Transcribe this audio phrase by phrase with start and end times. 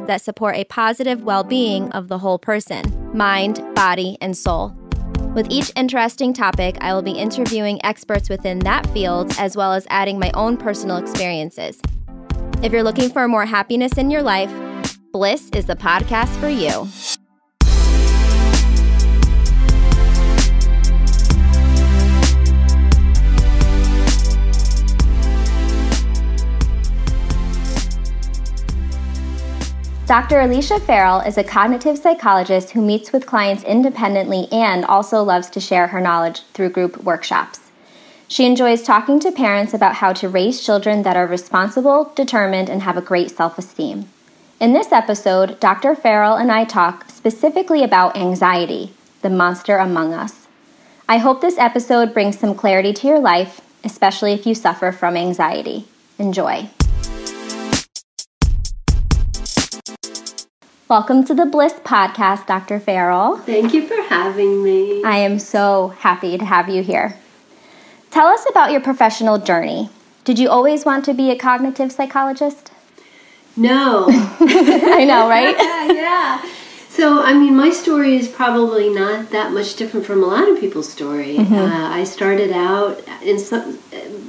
[0.00, 2.82] that support a positive well being of the whole person
[3.16, 4.74] mind, body, and soul.
[5.34, 9.86] With each interesting topic, I will be interviewing experts within that field as well as
[9.90, 11.80] adding my own personal experiences.
[12.62, 14.52] If you're looking for more happiness in your life,
[15.12, 16.88] Bliss is the podcast for you.
[30.06, 30.40] Dr.
[30.40, 35.60] Alicia Farrell is a cognitive psychologist who meets with clients independently and also loves to
[35.60, 37.70] share her knowledge through group workshops.
[38.28, 42.82] She enjoys talking to parents about how to raise children that are responsible, determined, and
[42.82, 44.10] have a great self esteem.
[44.60, 45.94] In this episode, Dr.
[45.94, 50.48] Farrell and I talk specifically about anxiety, the monster among us.
[51.08, 55.16] I hope this episode brings some clarity to your life, especially if you suffer from
[55.16, 55.86] anxiety.
[56.18, 56.68] Enjoy.
[60.94, 62.78] Welcome to the Bliss Podcast, Dr.
[62.78, 63.38] Farrell.
[63.38, 65.02] Thank you for having me.
[65.02, 67.16] I am so happy to have you here.
[68.12, 69.90] Tell us about your professional journey.
[70.22, 72.70] Did you always want to be a cognitive psychologist?
[73.56, 74.06] No.
[74.08, 75.56] I know, right?
[75.58, 75.92] yeah.
[75.92, 76.50] Yeah.
[76.90, 80.60] So, I mean, my story is probably not that much different from a lot of
[80.60, 81.38] people's story.
[81.38, 81.54] Mm-hmm.
[81.54, 83.80] Uh, I started out in some,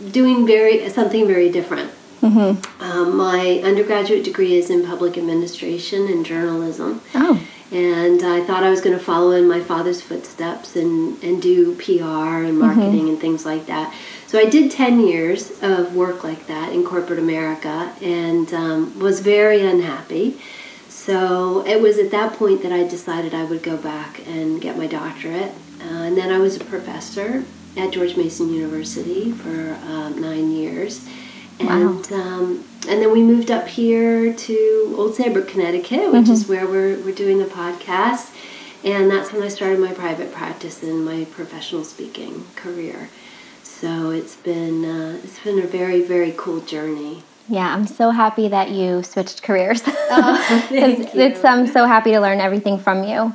[0.09, 1.91] doing very something very different.
[2.25, 2.83] Mm-hmm.
[2.83, 7.01] Um, my undergraduate degree is in public administration and journalism.
[7.13, 7.45] Oh.
[7.71, 11.75] And I thought I was going to follow in my father's footsteps and, and do
[11.75, 13.07] PR and marketing mm-hmm.
[13.09, 13.93] and things like that.
[14.27, 19.19] So I did 10 years of work like that in corporate America and um, was
[19.19, 20.39] very unhappy.
[20.89, 24.77] So it was at that point that I decided I would go back and get
[24.77, 25.51] my doctorate.
[25.81, 27.43] Uh, and then I was a professor
[27.77, 31.07] at George Mason University for uh, nine years
[31.59, 32.17] and wow.
[32.17, 36.31] um, and then we moved up here to Old Saybrook, Connecticut, which mm-hmm.
[36.31, 38.33] is where we're we're doing the podcast,
[38.83, 43.09] and that's when I started my private practice and my professional speaking career.
[43.63, 47.23] So it's been uh, it's been a very very cool journey.
[47.47, 49.83] Yeah, I'm so happy that you switched careers.
[49.85, 53.33] oh, it's I'm so happy to learn everything from you.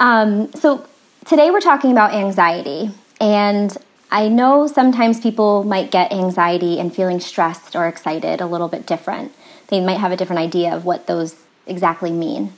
[0.00, 0.86] Um, so
[1.24, 3.76] today we're talking about anxiety, and
[4.14, 8.86] I know sometimes people might get anxiety and feeling stressed or excited a little bit
[8.86, 9.32] different.
[9.66, 11.34] They might have a different idea of what those
[11.66, 12.52] exactly mean.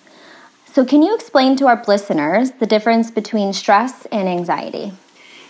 [0.71, 4.93] So, can you explain to our listeners the difference between stress and anxiety?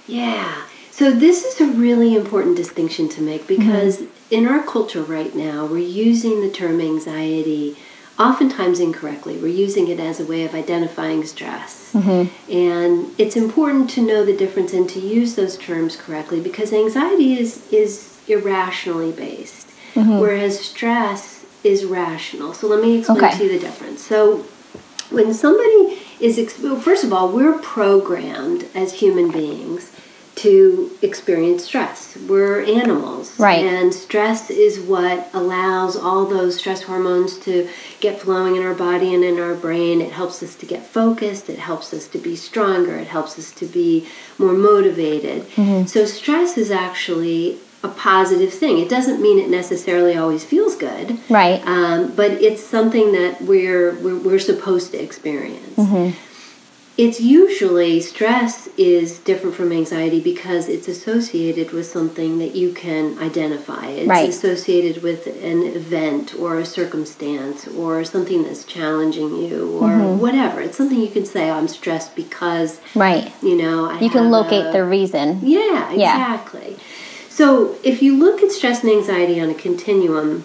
[0.06, 0.62] Yeah.
[0.92, 4.34] So, this is a really important distinction to make because mm-hmm.
[4.34, 7.76] in our culture right now, we're using the term anxiety
[8.18, 9.36] oftentimes incorrectly.
[9.36, 11.92] We're using it as a way of identifying stress.
[11.92, 12.52] Mm-hmm.
[12.52, 17.38] And it's important to know the difference and to use those terms correctly because anxiety
[17.38, 20.18] is, is irrationally based, mm-hmm.
[20.18, 22.54] whereas stress is rational.
[22.54, 23.38] So let me explain okay.
[23.38, 24.02] to you the difference.
[24.02, 24.44] So
[25.10, 29.92] when somebody is, exp- first of all, we're programmed as human beings
[30.36, 32.16] to experience stress.
[32.28, 33.38] We're animals.
[33.40, 33.64] Right.
[33.64, 37.68] And stress is what allows all those stress hormones to
[38.00, 40.02] get flowing in our body and in our brain.
[40.02, 43.50] It helps us to get focused, it helps us to be stronger, it helps us
[43.52, 44.06] to be
[44.38, 45.42] more motivated.
[45.50, 45.86] Mm-hmm.
[45.86, 48.78] So, stress is actually a positive thing.
[48.78, 51.66] It doesn't mean it necessarily always feels good, right?
[51.66, 55.76] Um, but it's something that we're we're, we're supposed to experience.
[55.76, 56.25] Mm-hmm
[56.98, 63.18] it's usually stress is different from anxiety because it's associated with something that you can
[63.18, 63.86] identify.
[63.88, 64.28] It's right.
[64.28, 70.20] associated with an event or a circumstance or something that's challenging you or mm-hmm.
[70.20, 70.62] whatever.
[70.62, 73.30] It's something you can say, oh, I'm stressed because, right.
[73.42, 75.40] you know, I you can locate a, the reason.
[75.42, 76.72] Yeah, exactly.
[76.72, 76.82] Yeah.
[77.28, 80.44] So if you look at stress and anxiety on a continuum,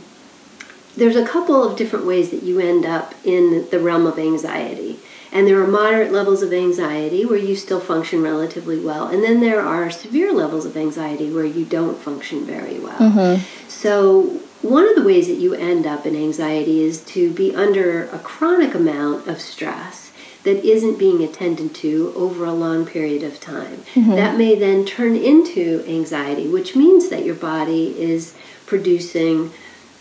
[0.97, 4.99] there's a couple of different ways that you end up in the realm of anxiety.
[5.31, 9.07] And there are moderate levels of anxiety where you still function relatively well.
[9.07, 12.97] And then there are severe levels of anxiety where you don't function very well.
[12.97, 13.69] Mm-hmm.
[13.69, 18.03] So, one of the ways that you end up in anxiety is to be under
[18.09, 20.11] a chronic amount of stress
[20.43, 23.77] that isn't being attended to over a long period of time.
[23.93, 24.11] Mm-hmm.
[24.11, 28.35] That may then turn into anxiety, which means that your body is
[28.65, 29.51] producing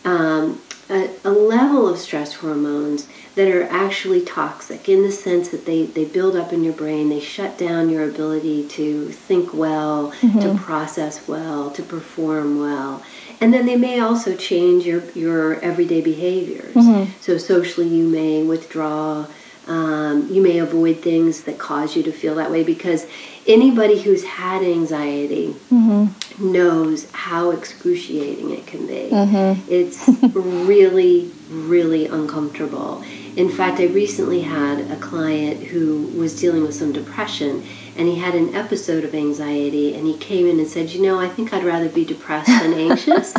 [0.05, 0.61] um,
[0.91, 3.07] a, a level of stress hormones
[3.37, 7.09] that are actually toxic in the sense that they, they build up in your brain,
[7.09, 10.41] they shut down your ability to think well, mm-hmm.
[10.41, 13.03] to process well, to perform well.
[13.41, 16.75] And then they may also change your, your everyday behaviors.
[16.75, 17.13] Mm-hmm.
[17.21, 19.27] So, socially, you may withdraw.
[19.71, 23.07] Um, you may avoid things that cause you to feel that way because
[23.47, 26.53] anybody who's had anxiety mm-hmm.
[26.53, 29.11] knows how excruciating it can be.
[29.13, 29.71] Mm-hmm.
[29.71, 33.05] It's really, really uncomfortable.
[33.37, 37.63] In fact, I recently had a client who was dealing with some depression
[37.97, 41.21] and he had an episode of anxiety and he came in and said, You know,
[41.21, 43.33] I think I'd rather be depressed than anxious.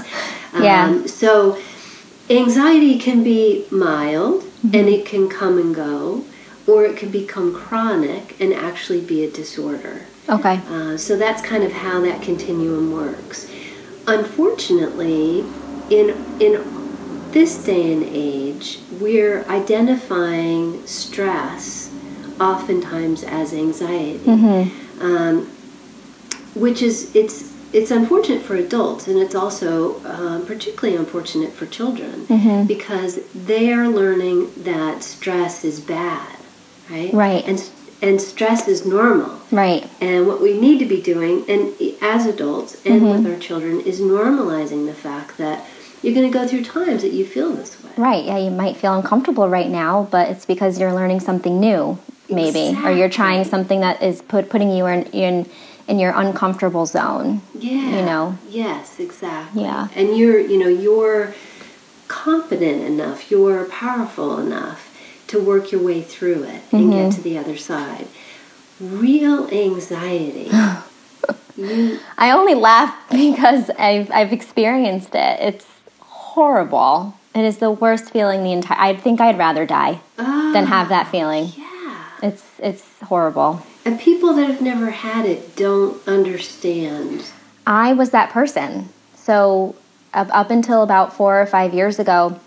[0.58, 0.86] yeah.
[0.86, 1.62] Um, so,
[2.30, 4.76] anxiety can be mild mm-hmm.
[4.76, 6.26] and it can come and go,
[6.68, 10.04] or it can become chronic and actually be a disorder.
[10.30, 10.62] Okay.
[10.68, 13.52] Uh, so, that's kind of how that continuum works.
[14.08, 15.40] Unfortunately,
[15.90, 21.92] in, in this day and age, we're identifying stress
[22.40, 25.02] oftentimes as anxiety, mm-hmm.
[25.02, 25.46] um,
[26.56, 32.26] which is it's it's unfortunate for adults and it's also um, particularly unfortunate for children
[32.26, 32.68] mm-hmm.
[32.68, 36.38] because they are learning that stress is bad,
[36.90, 37.14] right?
[37.14, 37.46] Right.
[37.46, 37.70] And
[38.02, 39.40] and stress is normal.
[39.52, 39.88] Right.
[40.02, 43.24] And what we need to be doing, and as adults and mm-hmm.
[43.24, 45.66] with our children, is normalizing the fact that
[46.02, 47.92] you're going to go through times that you feel this way.
[47.98, 48.26] Right.
[48.26, 52.70] Yeah, you might feel uncomfortable right now, but it's because you're learning something new, maybe,
[52.70, 52.92] exactly.
[52.92, 55.48] or you're trying something that is put putting you in in
[55.88, 57.42] in your uncomfortable zone.
[57.54, 58.00] Yeah.
[58.00, 58.38] You know.
[58.50, 59.64] Yes, exactly.
[59.64, 59.88] Yeah.
[59.96, 61.34] And you're, you know, you're
[62.08, 64.90] confident enough, you're powerful enough
[65.28, 66.92] to work your way through it and mm-hmm.
[66.92, 68.08] get to the other side.
[68.80, 70.50] Real anxiety.
[71.56, 75.40] you, I only laugh because I've I've experienced it.
[75.40, 75.68] It's
[76.00, 77.16] horrible.
[77.34, 78.78] It is the worst feeling the entire.
[78.78, 81.52] I think I'd rather die than have that feeling.
[81.58, 83.66] Yeah, it's it's horrible.
[83.86, 87.26] And people that have never had it don't understand.
[87.66, 88.90] I was that person.
[89.16, 89.76] So
[90.14, 92.40] up, until about four or five years ago,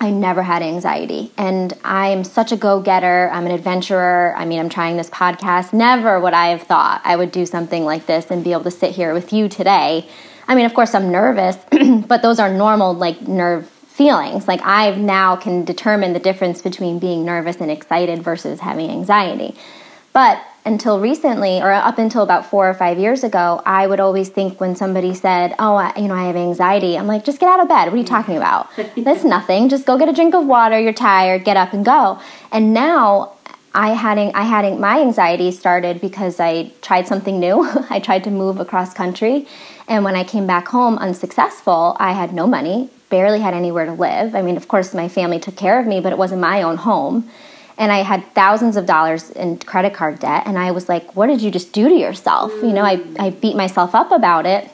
[0.00, 1.32] I never had anxiety.
[1.38, 3.30] And I'm such a go getter.
[3.32, 4.34] I'm an adventurer.
[4.36, 5.72] I mean, I'm trying this podcast.
[5.72, 8.70] Never would I have thought I would do something like this and be able to
[8.70, 10.08] sit here with you today
[10.48, 11.56] I mean, of course, I'm nervous,
[12.06, 14.46] but those are normal, like, nerve feelings.
[14.46, 19.56] Like, I now can determine the difference between being nervous and excited versus having anxiety.
[20.12, 24.28] But until recently, or up until about four or five years ago, I would always
[24.28, 27.48] think when somebody said, "Oh, I, you know, I have anxiety," I'm like, "Just get
[27.48, 27.86] out of bed.
[27.86, 28.38] What are you talking mm.
[28.38, 28.68] about?
[29.04, 29.68] That's nothing.
[29.68, 30.78] Just go get a drink of water.
[30.78, 31.44] You're tired.
[31.44, 32.18] Get up and go."
[32.50, 33.36] And now
[33.74, 37.56] I had I had my anxiety started because I tried something new.
[37.90, 39.46] I tried to move across country,
[39.86, 43.92] and when I came back home unsuccessful, I had no money, barely had anywhere to
[43.92, 44.34] live.
[44.34, 46.78] I mean, of course, my family took care of me, but it wasn't my own
[46.78, 47.30] home.
[47.78, 51.26] And I had thousands of dollars in credit card debt, and I was like, "What
[51.26, 54.70] did you just do to yourself?" You know, I I beat myself up about it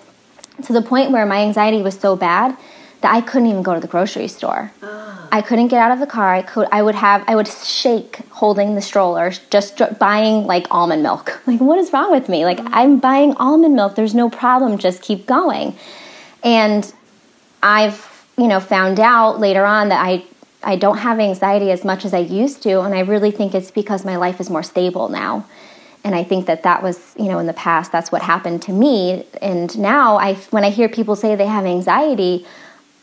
[0.62, 2.56] to the point where my anxiety was so bad
[3.00, 4.72] that I couldn't even go to the grocery store.
[4.82, 5.28] Oh.
[5.32, 6.32] I couldn't get out of the car.
[6.34, 6.68] I could.
[6.70, 7.24] I would have.
[7.26, 11.40] I would shake holding the stroller, just buying like almond milk.
[11.46, 12.44] Like, what is wrong with me?
[12.44, 12.68] Like, oh.
[12.70, 13.96] I'm buying almond milk.
[13.96, 14.78] There's no problem.
[14.78, 15.74] Just keep going.
[16.44, 16.92] And
[17.62, 20.24] I've, you know, found out later on that I
[20.64, 23.70] I don't have anxiety as much as I used to, and I really think it's
[23.70, 25.46] because my life is more stable now.
[26.04, 28.72] And I think that that was, you know, in the past, that's what happened to
[28.72, 29.24] me.
[29.40, 32.44] And now, I, when I hear people say they have anxiety,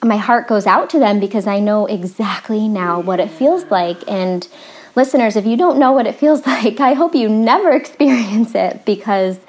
[0.04, 3.98] my heart goes out to them because I know exactly now what it feels like.
[4.08, 4.48] And
[4.96, 8.86] listeners, if you don't know what it feels like, I hope you never experience it
[8.86, 9.40] because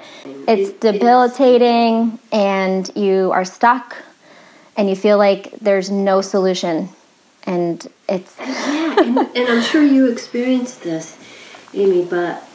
[0.47, 3.97] it's debilitating and you are stuck
[4.77, 6.89] and you feel like there's no solution.
[7.43, 8.37] And it's.
[8.39, 11.17] yeah, and, and I'm sure you experienced this,
[11.73, 12.47] Amy, but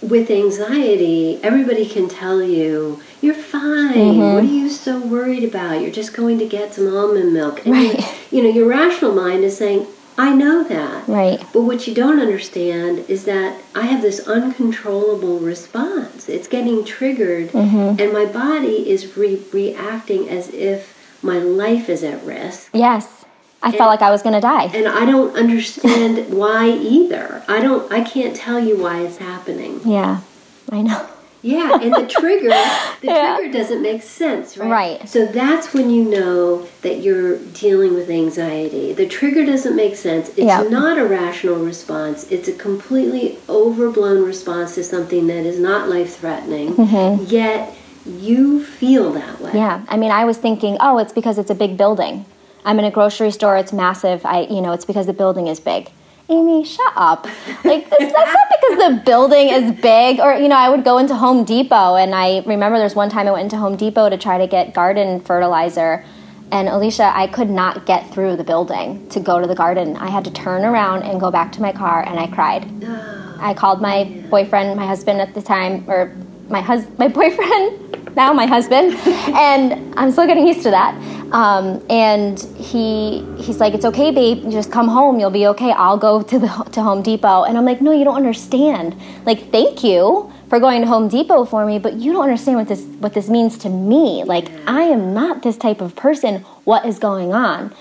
[0.00, 3.94] with anxiety, everybody can tell you, you're fine.
[3.94, 4.34] Mm-hmm.
[4.34, 5.80] What are you so worried about?
[5.80, 7.64] You're just going to get some almond milk.
[7.64, 8.16] And right.
[8.30, 11.08] you know, your rational mind is saying, I know that.
[11.08, 11.40] Right.
[11.52, 16.28] But what you don't understand is that I have this uncontrollable response.
[16.28, 18.00] It's getting triggered, mm-hmm.
[18.00, 22.70] and my body is re- reacting as if my life is at risk.
[22.72, 23.23] Yes.
[23.64, 24.66] I and, felt like I was going to die.
[24.74, 27.42] And I don't understand why either.
[27.48, 29.80] I don't I can't tell you why it's happening.
[29.84, 30.20] Yeah.
[30.70, 31.08] I know.
[31.40, 32.48] Yeah, and the trigger
[33.02, 33.36] the yeah.
[33.36, 34.70] trigger doesn't make sense, right?
[34.70, 35.08] Right.
[35.08, 38.94] So that's when you know that you're dealing with anxiety.
[38.94, 40.30] The trigger doesn't make sense.
[40.38, 42.30] It's not a rational response.
[42.30, 46.76] It's a completely overblown response to something that is not life-threatening.
[46.76, 47.24] Mm-hmm.
[47.26, 49.52] Yet you feel that way.
[49.54, 49.84] Yeah.
[49.88, 52.24] I mean, I was thinking, "Oh, it's because it's a big building."
[52.64, 54.24] I'm in a grocery store, it's massive.
[54.24, 55.90] I, you know, it's because the building is big.
[56.30, 57.26] Amy, shut up.
[57.64, 60.20] Like, that's not because the building is big.
[60.20, 63.28] Or, you know, I would go into Home Depot, and I remember there's one time
[63.28, 66.02] I went into Home Depot to try to get garden fertilizer.
[66.50, 69.96] And Alicia, I could not get through the building to go to the garden.
[69.96, 72.64] I had to turn around and go back to my car, and I cried.
[73.38, 76.16] I called my boyfriend, my husband at the time, or
[76.48, 78.94] my hus- my boyfriend, now my husband,
[79.34, 80.94] and I'm still getting used to that.
[81.32, 84.50] Um, and he he's like, "It's okay, babe.
[84.50, 85.18] Just come home.
[85.18, 85.72] You'll be okay.
[85.72, 88.96] I'll go to the to Home Depot." And I'm like, "No, you don't understand.
[89.24, 92.68] Like, thank you." for going to Home Depot for me, but you don't understand what
[92.68, 94.22] this what this means to me.
[94.22, 96.42] Like I am not this type of person.
[96.62, 97.74] What is going on?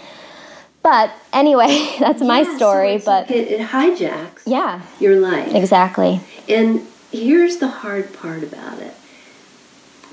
[0.81, 2.93] But anyway, that's my so story.
[2.93, 5.53] it's but it, it hijacks yeah, your life.
[5.53, 6.21] exactly.
[6.49, 8.95] And here's the hard part about it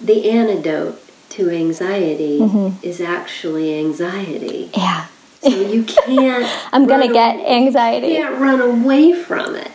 [0.03, 2.85] the antidote to anxiety Mm-hmm.
[2.87, 4.71] is actually anxiety.
[4.77, 5.07] Yeah,
[5.43, 6.47] So you can't.
[6.73, 8.09] I'm gonna run get anxiety.
[8.09, 9.71] You can't run away from it.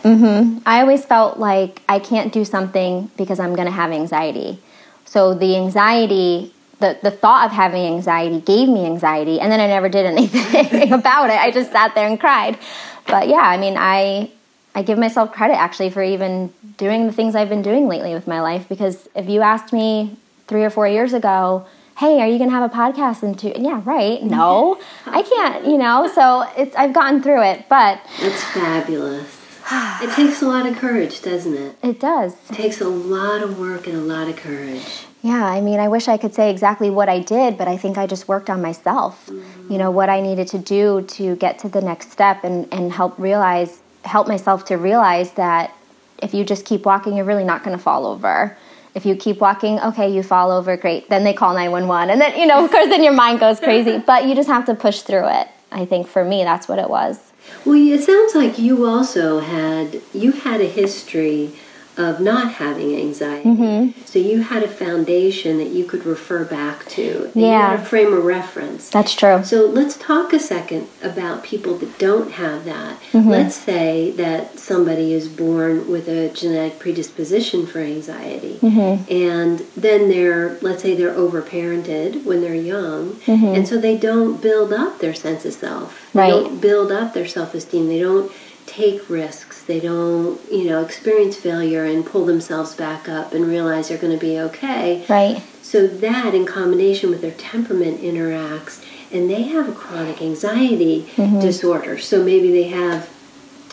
[0.66, 4.58] I always felt like I can't do something because I'm to have anxiety.
[5.04, 9.66] So the anxiety, the, the thought of having anxiety gave me anxiety, and then I
[9.66, 11.38] never did anything about it.
[11.40, 12.58] I just sat there and cried.
[13.06, 14.30] But yeah, I mean, I
[14.74, 18.26] I give myself credit actually for even doing the things I've been doing lately with
[18.26, 21.66] my life because if you asked me three or four years ago,
[21.98, 23.52] hey, are you going to have a podcast in two?
[23.56, 24.22] Yeah, right.
[24.36, 25.66] No, I can't.
[25.66, 29.32] You know, so it's I've gotten through it, but That's fabulous.
[29.68, 31.76] It takes a lot of courage, doesn't it?
[31.82, 32.34] it does.
[32.50, 35.06] It takes a lot of work and a lot of courage.
[35.22, 37.98] Yeah, I mean, I wish I could say exactly what I did, but I think
[37.98, 39.26] I just worked on myself.
[39.26, 39.72] Mm-hmm.
[39.72, 42.92] You know, what I needed to do to get to the next step and, and
[42.92, 45.74] help realize, help myself to realize that
[46.22, 48.56] if you just keep walking, you're really not going to fall over.
[48.96, 51.10] If you keep walking, okay, you fall over, great.
[51.10, 52.08] Then they call 911.
[52.08, 53.98] And then, you know, of course, then your mind goes crazy.
[54.06, 55.48] But you just have to push through it.
[55.70, 57.20] I think for me, that's what it was.
[57.66, 61.52] Well, it sounds like you also had you had a history
[61.96, 63.48] of not having anxiety.
[63.48, 64.00] Mm-hmm.
[64.04, 67.24] So you had a foundation that you could refer back to.
[67.32, 67.70] and You Yeah.
[67.70, 68.90] had a frame of reference.
[68.90, 69.42] That's true.
[69.44, 73.00] So let's talk a second about people that don't have that.
[73.12, 73.28] Mm-hmm.
[73.30, 79.10] Let's say that somebody is born with a genetic predisposition for anxiety, Mm-hmm.
[79.12, 83.46] and then they're, let's say they're overparented when they're young, Mm-hmm.
[83.54, 86.10] and so they don't build up their sense of self.
[86.12, 86.30] They Right.
[86.30, 87.88] don't build up their self esteem.
[87.88, 88.30] They don't
[88.66, 89.55] take risks.
[89.66, 94.16] They don't, you know, experience failure and pull themselves back up and realize they're going
[94.16, 95.04] to be okay.
[95.08, 95.42] Right.
[95.62, 101.08] So that, in combination with their temperament, interacts, and they have a chronic anxiety
[101.40, 101.98] disorder.
[101.98, 103.08] So maybe they have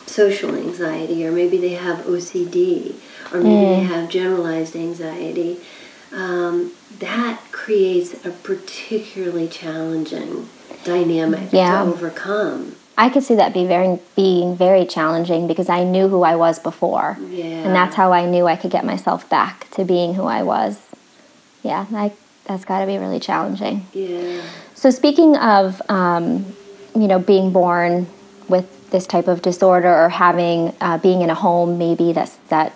[0.08, 2.96] social anxiety, or maybe they have OCD,
[3.32, 5.60] or maybe they have generalized anxiety.
[6.12, 10.50] Um, that creates a particularly challenging
[10.84, 11.84] dynamic Yeah.
[11.84, 12.76] to overcome.
[12.98, 16.60] I could see that be very being very challenging because I knew who I was
[16.60, 17.18] before.
[17.30, 17.46] Yeah.
[17.46, 20.80] And that's how I knew I could get myself back to being who I was.
[21.64, 22.12] Yeah, I,
[22.46, 23.88] that's got to be really challenging.
[23.94, 24.42] Yeah.
[24.76, 26.54] So speaking of, um,
[26.96, 28.08] you know, being born
[28.48, 32.76] with this type of disorder or having uh, being in a home maybe that's that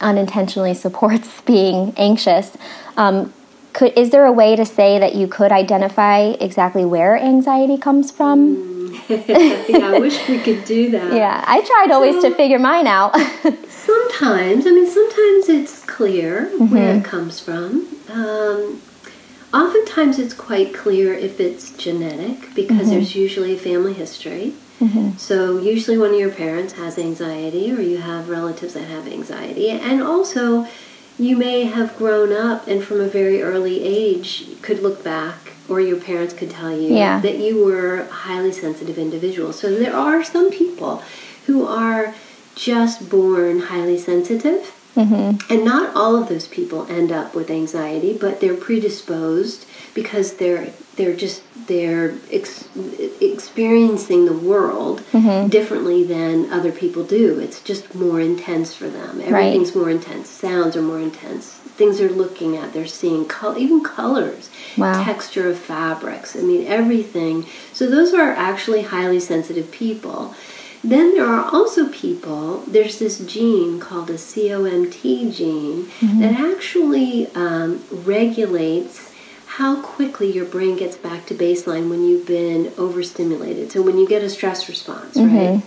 [0.00, 2.56] unintentionally supports being anxious,
[2.96, 3.32] um,
[3.72, 8.10] could is there a way to say that you could identify exactly where anxiety comes
[8.10, 8.71] from?
[9.08, 11.12] yeah, I wish we could do that.
[11.12, 13.16] Yeah, I tried always to figure mine out.
[13.68, 17.02] Sometimes, I mean, sometimes it's clear where it mm-hmm.
[17.02, 17.88] comes from.
[18.08, 18.80] Um,
[19.52, 22.90] oftentimes, it's quite clear if it's genetic because mm-hmm.
[22.90, 24.54] there's usually a family history.
[24.78, 25.16] Mm-hmm.
[25.16, 29.70] So, usually, one of your parents has anxiety, or you have relatives that have anxiety,
[29.70, 30.68] and also
[31.18, 35.80] you may have grown up and from a very early age could look back or
[35.80, 37.20] your parents could tell you Yeah.
[37.20, 39.52] that you were a highly sensitive individual.
[39.52, 41.02] So there are some people
[41.46, 42.14] who are
[42.54, 44.72] just born highly sensitive.
[44.96, 45.52] Mm-hmm.
[45.52, 50.72] And not all of those people end up with anxiety, but they're predisposed because they're
[50.96, 52.68] they're just they're ex-
[53.20, 55.02] experiencing the world
[55.48, 57.38] differently than other people do.
[57.38, 59.20] It's just more intense for them.
[59.20, 60.28] Everything's more intense.
[60.28, 61.46] Sounds are more intense.
[61.76, 65.02] Things they're looking at, they're seeing col- even colors, Wow.
[65.04, 66.36] texture of fabrics.
[66.36, 67.46] I mean everything.
[67.72, 70.34] So those are actually highly sensitive people.
[70.84, 75.88] Then there are also people, there's this gene called a COMT gene
[76.20, 79.11] that actually um, regulates
[79.56, 83.70] how quickly your brain gets back to baseline when you've been overstimulated.
[83.70, 85.62] So when you get a stress response, right?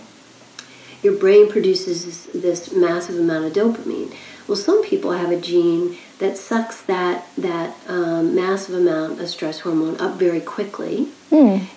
[1.02, 4.12] Your brain produces this, this massive amount of dopamine.
[4.48, 9.60] Well, some people have a gene that sucks that that um, massive amount of stress
[9.60, 11.08] hormone up very quickly,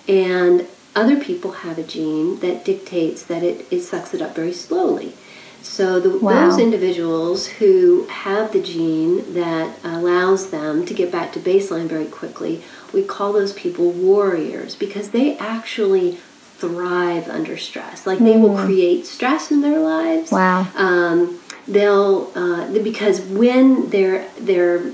[0.07, 4.53] and other people have a gene that dictates that it, it sucks it up very
[4.53, 5.13] slowly.
[5.61, 6.49] So the, Wow.
[6.49, 12.05] those individuals who have the gene that allows them to get back to baseline very
[12.05, 12.63] quickly,
[12.93, 16.17] we call those people warriors because they actually
[16.57, 18.05] thrive under stress.
[18.05, 20.31] Like they will create stress in their lives.
[20.31, 20.67] Wow.
[20.75, 24.91] Um, they'll uh, because when they're they're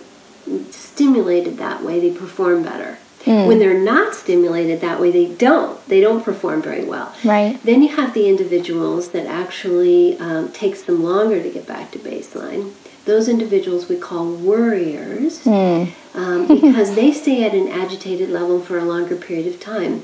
[0.70, 3.00] stimulated that way, they perform better.
[3.26, 5.84] When they're not stimulated that way, they don't.
[5.88, 7.14] They don't perform very well.
[7.24, 7.60] Right.
[7.64, 12.00] Then you have the individuals that actually um, takes them longer to get back to
[12.00, 12.74] baseline.
[13.06, 15.86] Those individuals we call worriers Hmm.
[16.14, 20.04] um, because they stay at an agitated level for a longer period of time,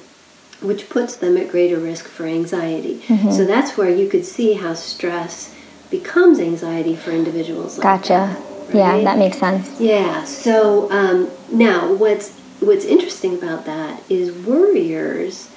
[0.61, 3.01] which puts them at greater risk for anxiety.
[3.07, 3.31] Mm-hmm.
[3.31, 5.55] So that's where you could see how stress
[5.89, 8.35] becomes anxiety for individuals like Gotcha.
[8.35, 8.75] that.
[8.75, 9.79] Yeah, that makes sense.
[9.81, 10.23] Yeah.
[10.23, 15.49] So um, now, what's what's interesting about that is worriers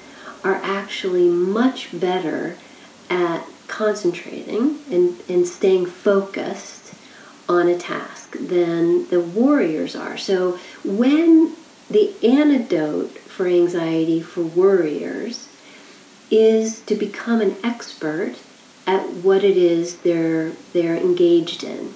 [0.43, 2.57] are actually much better
[3.09, 6.93] at concentrating and, and staying focused
[7.47, 10.17] on a task than the warriors are.
[10.17, 11.55] So when
[11.89, 15.47] the antidote for anxiety for worriers
[16.31, 18.35] is to become an expert
[18.87, 21.93] at what it is they're they're engaged in.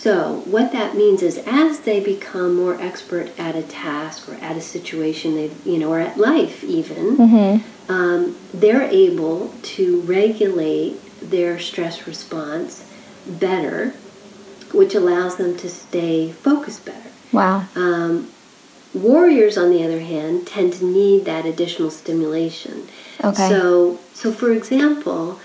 [0.00, 4.56] So, what that means is as they become more expert at a task or at
[4.56, 7.20] a situation, they you know, or at life even,
[7.86, 12.90] um, they're able to regulate their stress response
[13.26, 13.90] better,
[14.72, 17.10] which allows them to stay focused better.
[17.30, 17.66] Wow.
[17.74, 18.30] Um,
[18.94, 22.88] warriors, on the other hand, tend to need that additional stimulation.
[23.22, 23.50] Okay.
[23.50, 25.40] So, so for example,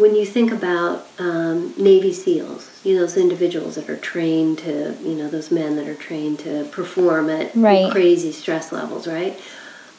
[0.00, 4.96] when you think about um, Navy SEALs, you know those individuals that are trained to,
[5.02, 7.92] you know, those men that are trained to perform at Right.
[7.92, 9.38] crazy stress levels, right?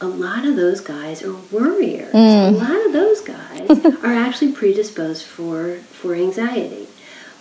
[0.01, 2.13] A lot of those guys are worriers.
[2.13, 2.47] Mm.
[2.47, 3.69] A lot of those guys
[4.03, 6.87] are actually predisposed for for anxiety.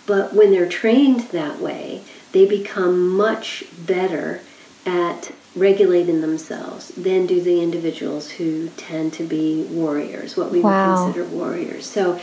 [0.07, 2.03] But when they're trained that way,
[2.33, 4.43] they become much better
[4.85, 10.69] at regulating themselves than do the individuals who tend to be warriors, what we Wow.
[10.71, 11.87] would consider warriors.
[11.87, 12.21] So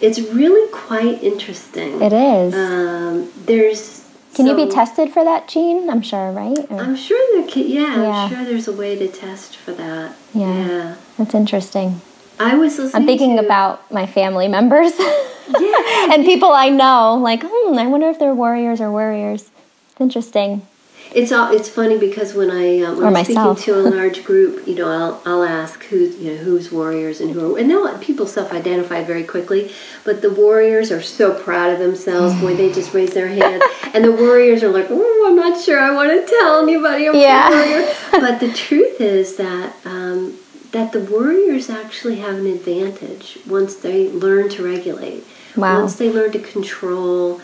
[0.00, 2.02] it's really quite interesting.
[2.02, 2.54] It is.
[2.54, 5.88] Um, there's Can you be tested for that gene?
[5.88, 6.58] I'm sure, right?
[6.70, 8.10] Or- I'm sure there can, yeah, Yeah.
[8.10, 10.16] I'm sure there's a way to test for that.
[10.32, 10.66] Yeah.
[10.66, 10.94] yeah.
[11.18, 12.00] That's interesting.
[12.40, 17.14] I was listening I'm thinking to, about my family members yeah, and people I know.
[17.22, 19.50] Like, hmm, I wonder if they're warriors or worriers.
[19.90, 20.66] It's interesting.
[21.14, 21.52] It's all.
[21.54, 23.58] It's funny because when I um, when Or I'm myself.
[23.60, 27.20] speaking to a large group, you know, I'll I'll ask who you know who's warriors
[27.20, 29.70] and who are and they'll people self-identify very quickly.
[30.04, 32.34] But the warriors are so proud of themselves.
[32.40, 33.62] Boy, they just raise their hand,
[33.94, 35.78] and the worriers are like, "Oh, I'm not sure.
[35.80, 37.48] I want to tell anybody I'm Yeah.
[37.48, 39.74] a worrier." But the truth is that.
[39.84, 40.38] Um,
[40.72, 45.24] that the worriers actually have an advantage once they learn to regulate.
[45.56, 45.78] Wow.
[45.82, 47.40] Once they learn to control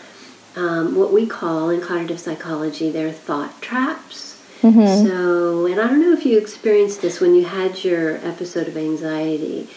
[0.55, 4.41] um, what we call in cognitive psychology their thought traps.
[4.61, 5.07] Mm-hmm.
[5.07, 8.77] So, and I don't know if you experienced this when you had your episode of
[8.77, 9.67] anxiety,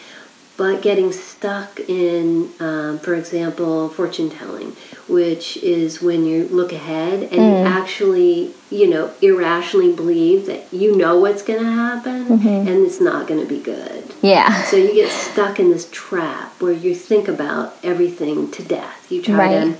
[0.57, 4.73] but getting stuck in, um, for example, fortune telling,
[5.07, 7.59] which is when you look ahead and Mm.
[7.61, 12.67] you actually, you know, irrationally believe that you know what's going to happen Mm-hmm.
[12.67, 14.03] and it's not going to be good.
[14.21, 14.63] Yeah.
[14.63, 19.11] So you get stuck in this trap where you think about everything to death.
[19.11, 19.77] You try to Right.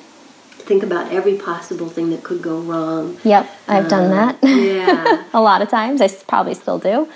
[0.65, 3.17] Think about every possible thing that could go wrong.
[3.23, 4.47] Yep, I've done Uh, that.
[4.47, 5.23] yeah.
[5.33, 6.01] a lot of times.
[6.01, 7.07] I probably still do.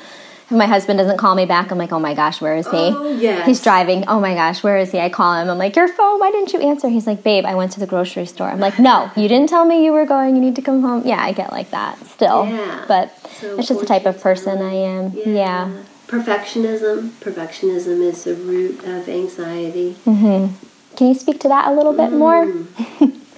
[0.45, 2.71] If my husband doesn't call me back, I'm like, oh my gosh, where is he?
[2.77, 3.45] Oh, yes.
[3.45, 4.03] He's driving.
[4.07, 4.99] Oh my gosh, where is he?
[4.99, 5.47] I call him.
[5.47, 6.89] I'm like, your phone, why didn't you answer?
[6.89, 8.47] He's like, babe, I went to the grocery store.
[8.49, 10.35] I'm like, no, you didn't tell me you were going.
[10.35, 11.03] You need to come home.
[11.05, 12.47] Yeah, I get like that still.
[12.47, 12.83] Yeah.
[12.87, 15.11] But So it's just the type of person I am.
[15.11, 15.35] telling.
[15.35, 15.71] Yeah.
[16.07, 17.09] Perfectionism.
[17.21, 19.95] Perfectionism is the root of anxiety.
[20.03, 22.51] Can you speak to that a little bit more?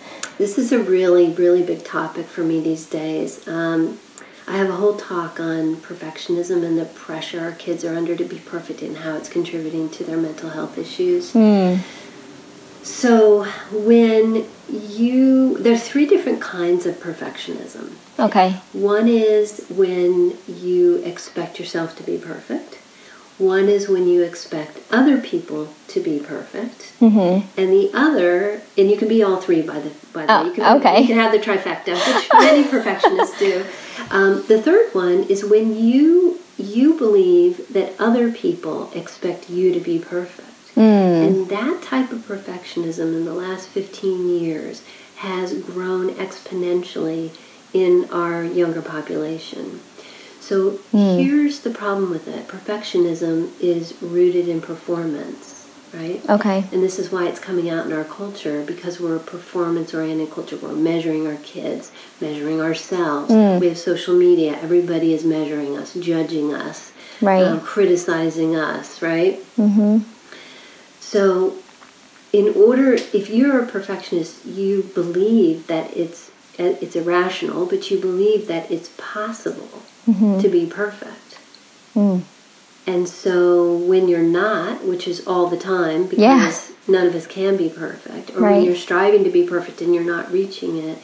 [0.42, 0.46] Mm.
[0.46, 3.48] This is a really, really big topic for me these days.
[3.48, 4.00] Um,
[4.48, 8.26] I have a whole talk on perfectionism and the pressure our kids are under to
[8.26, 11.34] be perfect and how it's contributing to their mental health issues.
[11.34, 11.76] Hmm.
[12.84, 17.94] So, when you, there are three different kinds of perfectionism.
[18.18, 18.54] Okay.
[18.74, 22.81] One is when you expect yourself to be perfect.
[23.42, 26.94] One is when you expect other people to be perfect.
[27.00, 27.60] Mm-hmm.
[27.60, 30.48] And the other, and you can be all three by the by the Oh, way.
[30.50, 31.02] You can, okay.
[31.02, 33.66] You can have the trifecta, which many perfectionists do.
[34.12, 39.80] Um, the third one is when you you believe that other people expect you to
[39.80, 40.76] be perfect.
[40.76, 41.28] Mm.
[41.28, 44.84] And that type of perfectionism in the last 15 years
[45.16, 47.32] has grown exponentially
[47.74, 49.80] in our younger population.
[50.52, 55.66] So here's the problem with it perfectionism is rooted in performance.
[55.94, 56.22] right?
[56.30, 56.66] Okay.
[56.74, 60.30] And this is why it's coming out in our culture because we're a performance oriented
[60.30, 60.58] culture.
[60.58, 63.32] We're measuring our kids, measuring ourselves.
[63.32, 63.62] Mm.
[63.62, 64.60] We have social media.
[64.62, 67.44] Everybody is measuring us, judging us, Right.
[67.44, 69.40] um, criticizing us, right?
[69.58, 70.00] Mm-hmm.
[71.00, 71.56] So,
[72.34, 78.48] in order, if you're a perfectionist, you believe that it's it's irrational, but you believe
[78.48, 80.40] that it's possible Mm-hmm.
[80.40, 81.38] to be perfect.
[81.96, 82.22] Mm.
[82.88, 86.52] And so when you're not, which is all the time because Yeah.
[86.88, 88.56] none of us can be perfect, or Right.
[88.58, 90.98] when you're striving to be perfect and you're not reaching it,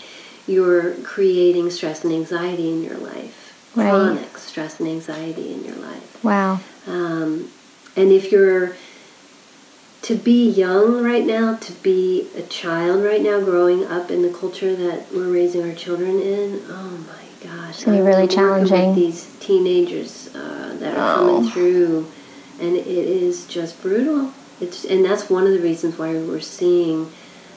[0.47, 3.53] you're creating stress and anxiety in your life.
[3.75, 3.89] Right.
[3.89, 6.23] Chronic stress and anxiety in your life.
[6.23, 6.59] Wow.
[6.87, 7.49] Um,
[7.95, 8.75] and if you're
[10.03, 14.29] to be young right now, to be a child right now, growing up in the
[14.29, 18.95] culture that we're raising our children in, oh my gosh, gonna be really challenging.
[18.95, 21.25] These teenagers uh, that are Oh.
[21.37, 22.07] coming through,
[22.59, 24.31] and it is just brutal.
[24.59, 27.11] It's and that's one of the reasons why we're seeing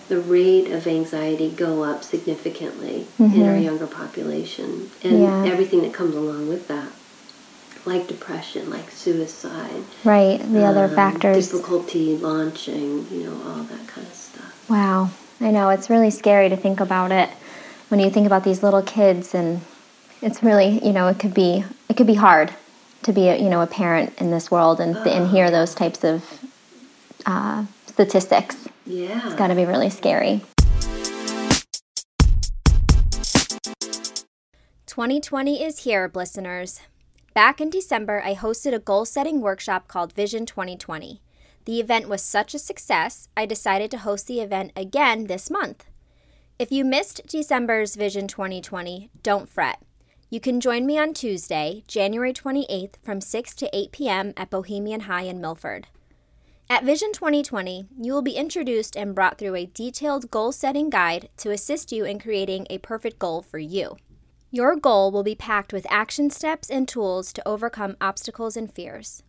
[0.09, 3.65] the rate of anxiety go up significantly in our Mhm.
[3.65, 5.45] younger population, and Yeah.
[5.47, 6.89] everything that comes along with that
[7.87, 10.39] like depression, like suicide, Right.
[10.53, 11.49] The other um, factors.
[11.49, 14.53] difficulty launching, you know, all that kind of stuff.
[14.69, 15.09] Wow.
[15.41, 15.71] I know.
[15.71, 17.31] It's really scary to think about it
[17.91, 19.61] when you think about these little kids and
[20.23, 22.55] it's really, you know, it could be it could be hard
[23.03, 26.05] to be, a, you know, a parent in this world and and hear those types
[26.05, 26.25] of
[27.27, 28.69] uh, statistics.
[28.87, 29.27] Yeah.
[29.27, 30.43] It's got to be really scary.
[34.87, 36.81] 2020 is here, listeners.
[37.35, 41.21] Back in December, I hosted a goal setting workshop called Vision 2020.
[41.65, 45.90] The event was such a success, I decided to host the event again this month.
[46.61, 49.81] If you missed December's Vision 2020, don't fret.
[50.29, 54.35] You can join me on Tuesday, January 28th from 6 to 8 p.m.
[54.37, 55.87] at Bohemian High in Milford.
[56.69, 61.31] At Vision 2020, you will be introduced and brought through a detailed goal setting guide
[61.39, 63.97] to assist you in creating a perfect goal for you.
[64.51, 69.23] Your goal will be packed with action steps and tools to overcome obstacles and fears.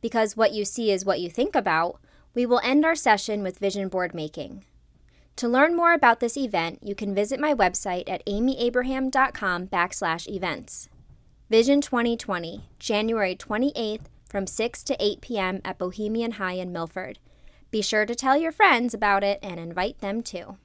[0.00, 2.00] Because what you see is what you think about,
[2.34, 4.64] we will end our session with vision board making.
[5.40, 10.90] To learn more about this event, you can visit my website at amyabraham.com backslash events.
[11.48, 15.62] Vision 2020, January 28th from 6 to 8 p.m.
[15.64, 17.20] at Bohemian High in Milford.
[17.70, 20.58] Be sure to tell your friends about it and invite them too.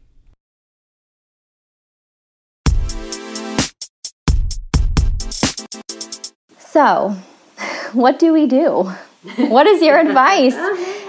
[6.59, 7.15] So,
[7.93, 8.91] what do we do?
[9.37, 10.55] What is your advice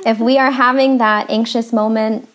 [0.06, 2.28] if we are having that anxious moment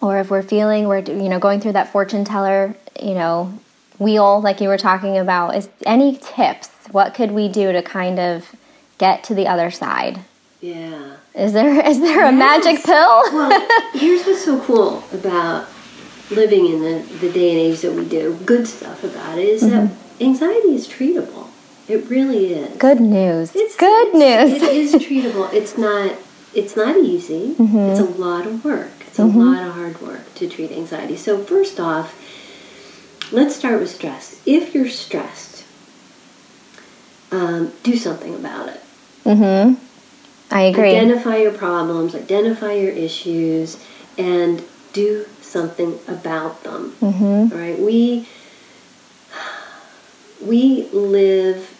[0.00, 3.58] or if we're feeling we're you know going through that fortune teller, you know,
[3.98, 5.56] wheel like you were talking about?
[5.56, 6.68] Is any tips?
[6.90, 8.54] What could we do to kind of
[8.98, 10.20] get to the other side?
[10.60, 11.16] Yeah.
[11.34, 13.22] Is there is there a magic pill?
[13.32, 15.68] Well, here's what's so cool about
[16.30, 18.38] living in the, the day and age that we do.
[18.44, 21.48] Good stuff about it is that anxiety is treatable.
[21.88, 22.76] It really is.
[22.76, 23.52] Good news.
[23.56, 24.62] It's Good it's- news.
[24.62, 25.52] It is treatable.
[25.52, 26.14] It's not.
[26.54, 27.54] It's not easy.
[27.54, 27.78] Mm-hmm.
[27.78, 28.90] It's a lot of work.
[29.24, 31.16] A lot of hard work to treat anxiety.
[31.16, 32.14] So first off,
[33.32, 34.40] let's start with stress.
[34.46, 35.64] If you're stressed,
[37.32, 38.80] um, do something about it.
[39.24, 39.74] Mm-hmm.
[40.52, 40.96] I agree.
[40.96, 42.14] Identify your problems.
[42.14, 43.82] Identify your issues,
[44.18, 46.96] and do something about them.
[47.00, 47.52] Mm-hmm.
[47.52, 48.28] All right, we
[50.42, 51.76] we live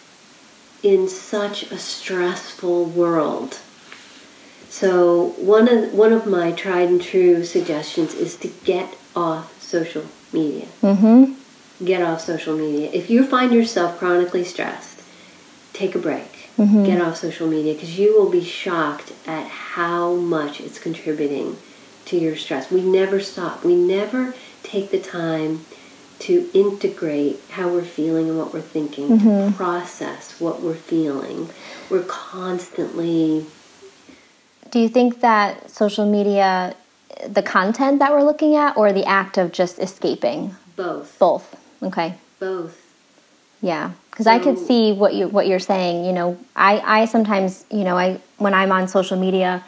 [0.83, 3.59] in such a stressful world.
[4.71, 10.05] So one of one of my tried and true suggestions is to get off social
[10.31, 10.67] media.
[10.81, 11.35] Mhm.
[11.83, 12.89] Get off social media.
[12.93, 14.99] If you find yourself chronically stressed,
[15.73, 16.31] take a break.
[16.57, 16.85] Mm-hmm.
[16.85, 21.57] Get off social media because you will be shocked at how much it's contributing
[22.05, 22.71] to your stress.
[22.71, 23.65] We never stop.
[23.65, 25.65] We never take the time
[26.19, 29.51] to integrate how we're feeling and what we're thinking, Mm-hmm.
[29.51, 31.49] to process what we're feeling.
[31.89, 33.47] We're constantly
[34.71, 36.75] Do you think that social media
[37.27, 40.55] the content that we're looking at or the act of just escaping?
[40.81, 41.19] both.
[41.19, 41.55] Both.
[41.83, 42.15] Okay.
[42.39, 42.77] Both.
[43.61, 46.05] Yeah, because I could see what you what you're saying.
[46.05, 49.63] You know, I I sometimes you know I when I'm on social media,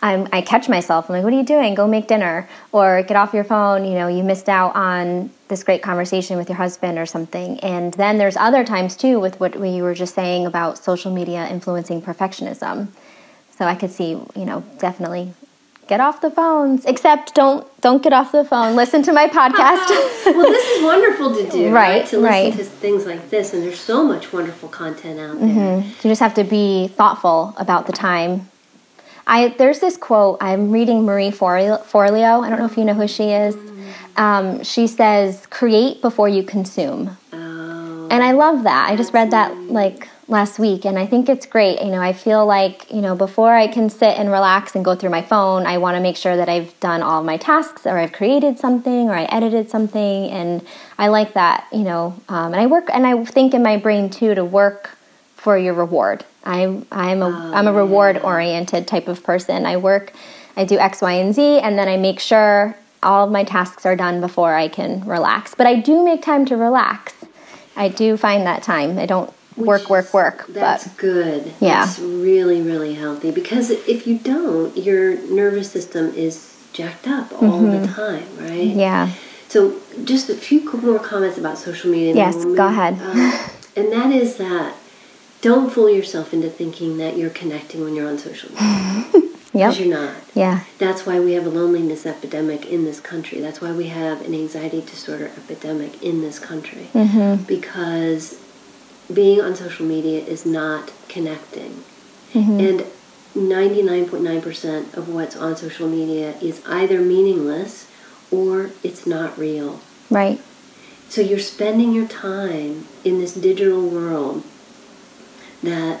[0.00, 1.10] I'm I catch myself.
[1.10, 1.74] I'm like, what are you doing?
[1.74, 3.84] Go make dinner or get off your phone.
[3.84, 7.60] You know, you missed out on this great conversation with your husband or something.
[7.60, 11.46] And then there's other times too with what you were just saying about social media
[11.46, 12.88] influencing perfectionism.
[13.56, 15.32] So I could see you know definitely
[15.86, 16.84] get off the phones.
[16.86, 18.74] Except don't don't get off the phone.
[18.76, 19.88] Listen to my podcast.
[20.26, 22.00] well, this is wonderful to do, right?
[22.00, 22.52] Right, To listen right.
[22.54, 25.78] to things like this, and there's so much wonderful content out there.
[25.80, 28.48] You just have to be thoughtful about the time.
[29.26, 30.38] I there's this quote.
[30.40, 32.44] I'm reading Marie Forleo.
[32.44, 33.56] I don't know if you know who she is.
[34.16, 38.90] Um, she says, "Create before you consume," Oh, and I love that.
[38.90, 41.80] I just read that like last week, and I think it's great.
[41.80, 44.94] You know, I feel like you know before I can sit and relax and go
[44.94, 47.86] through my phone, I want to make sure that I've done all of my tasks,
[47.86, 50.66] or I've created something, or I edited something, and
[50.98, 51.66] I like that.
[51.72, 54.96] You know, um, and I work, and I think in my brain too to work
[55.36, 56.24] for your reward.
[56.44, 59.66] I'm I'm a am a reward oriented type of person.
[59.66, 60.12] I work,
[60.56, 63.84] I do X, Y, and Z, and then I make sure all of my tasks
[63.84, 65.54] are done before I can relax.
[65.54, 67.14] But I do make time to relax.
[67.76, 68.98] I do find that time.
[68.98, 70.46] I don't work, work, work.
[70.48, 71.52] That's But good.
[71.60, 71.84] Yeah.
[71.84, 77.60] It's really, really healthy because if you don't, your nervous system is jacked up all
[77.60, 78.50] the time, right?
[78.68, 78.78] Mm-hmm.
[78.80, 79.12] yeah,
[79.48, 82.14] So, just a few more comments about social media.
[82.14, 82.94] Yes, go move- ahead.
[83.00, 83.32] um,
[83.76, 84.74] and that is that
[85.40, 88.64] don't fool yourself into thinking that you're connecting when you're on social media.
[89.12, 90.16] yep, Because you're not.
[90.34, 93.40] yeah, That's why we have a loneliness epidemic in this country.
[93.40, 96.88] That's why we have an anxiety disorder epidemic in this country.
[96.94, 97.44] Mm-hmm.
[97.44, 98.40] Because
[99.12, 101.84] being on social media is not connecting.
[102.32, 102.60] Mm-hmm.
[102.60, 102.86] And
[103.34, 107.88] 99.9% of what's on social media is either meaningless
[108.30, 109.80] or it's not real.
[110.10, 110.40] right,
[111.08, 114.44] So you're spending your time in this digital world
[115.62, 116.00] that,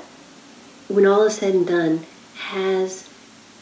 [0.88, 3.03] when all is said and done, has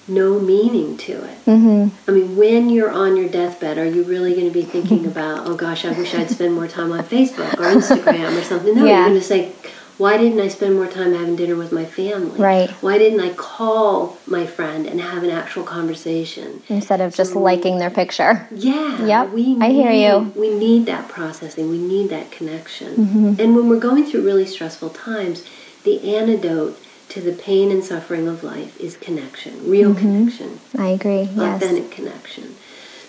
[0.09, 1.45] no meaning to it.
[1.47, 1.88] mm-hmm.
[2.11, 5.47] I mean, when you're on your deathbed, are you really going to be thinking about,
[5.47, 8.75] oh gosh, I wish I'd spend more time on Facebook or Instagram or something?
[8.75, 8.99] No, Yeah.
[8.99, 9.53] you're going to say,
[9.99, 12.41] why didn't I spend more time having dinner with my family?
[12.41, 12.71] Right.
[12.83, 16.62] Why didn't I call my friend and have an actual conversation?
[16.69, 18.49] instead of just liking their picture.
[18.51, 19.05] Yeah.
[19.05, 20.33] Yep, We I hear you.
[20.35, 21.71] We need that processing.
[21.71, 22.97] We need that connection.
[22.97, 23.35] Mm-hmm.
[23.41, 25.45] And when we're going through really stressful times,
[25.85, 26.79] the antidote
[27.12, 31.25] to the pain and suffering of life is connection, real connection, I agree.
[31.27, 31.40] Mm-hmm.
[31.40, 31.62] Yes.
[31.62, 32.55] authentic connection.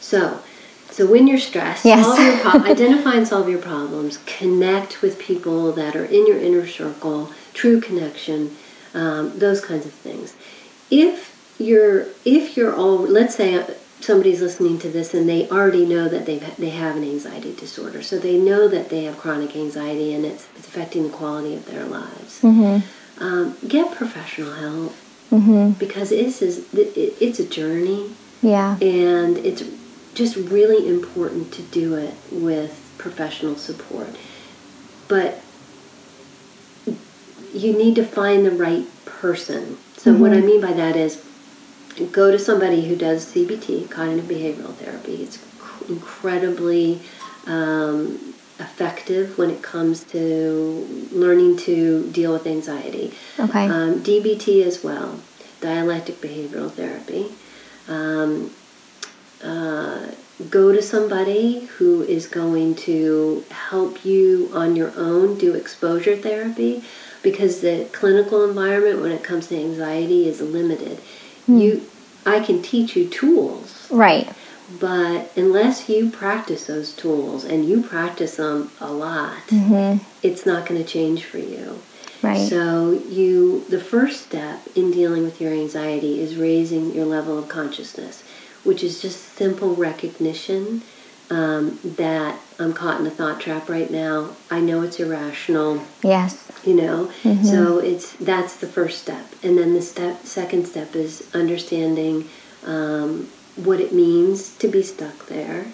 [0.02, 0.40] So,
[0.92, 2.06] so when you're stressed, Yes.
[2.20, 4.20] your pro- identify and solve your problems.
[4.26, 7.32] Connect with people that are in your inner circle.
[7.54, 8.58] True connection.
[8.94, 10.36] Um, those kinds of things.
[10.92, 13.66] If you're if you're all let's say
[14.02, 18.04] somebody's listening to this and they already know that they they have an anxiety disorder,
[18.04, 21.66] so they know that they have chronic anxiety and it's it's affecting the quality of
[21.68, 22.42] their lives.
[22.42, 22.86] Mm-hmm.
[23.20, 24.94] Um, get professional help
[25.32, 25.72] Mm-hmm.
[25.80, 28.12] because this is it's a journey
[28.44, 28.78] Yeah.
[28.82, 29.64] and it's
[30.14, 34.10] just really important to do it with professional support.
[35.08, 35.42] But
[37.54, 39.78] you need to find the right person.
[39.98, 41.24] So what I mean by that is
[42.12, 45.24] go to somebody who does CBT, cognitive behavioral therapy.
[45.24, 45.40] It's
[45.90, 47.02] incredibly
[47.48, 53.14] um, effective when it comes to learning to deal with anxiety.
[53.40, 53.66] Okay.
[53.66, 55.20] Um, DBT as well,
[55.60, 57.32] dialectic behavioral therapy.
[57.88, 58.52] Um,
[59.44, 60.12] uh,
[60.50, 66.84] go to somebody who is going to help you on your own do exposure therapy
[67.22, 71.00] because the clinical environment when it comes to anxiety is limited.
[71.48, 71.86] You,
[72.26, 74.34] I can teach you tools, right.
[74.80, 80.04] But unless you practice those tools and you practice them a lot, Mm-hmm.
[80.22, 81.82] it's not going to change for you.
[82.22, 82.48] Right.
[82.48, 87.50] So you the first step in dealing with your anxiety is raising your level of
[87.50, 88.24] consciousness,
[88.64, 90.84] which is just simple recognition
[91.30, 94.36] um, that I'm caught in a thought trap right now.
[94.50, 96.50] I know it's irrational, yes.
[96.64, 97.12] you know.
[97.44, 102.30] So it's that's the first step, and then the step second step is understanding
[102.66, 105.66] um, what it means to be stuck there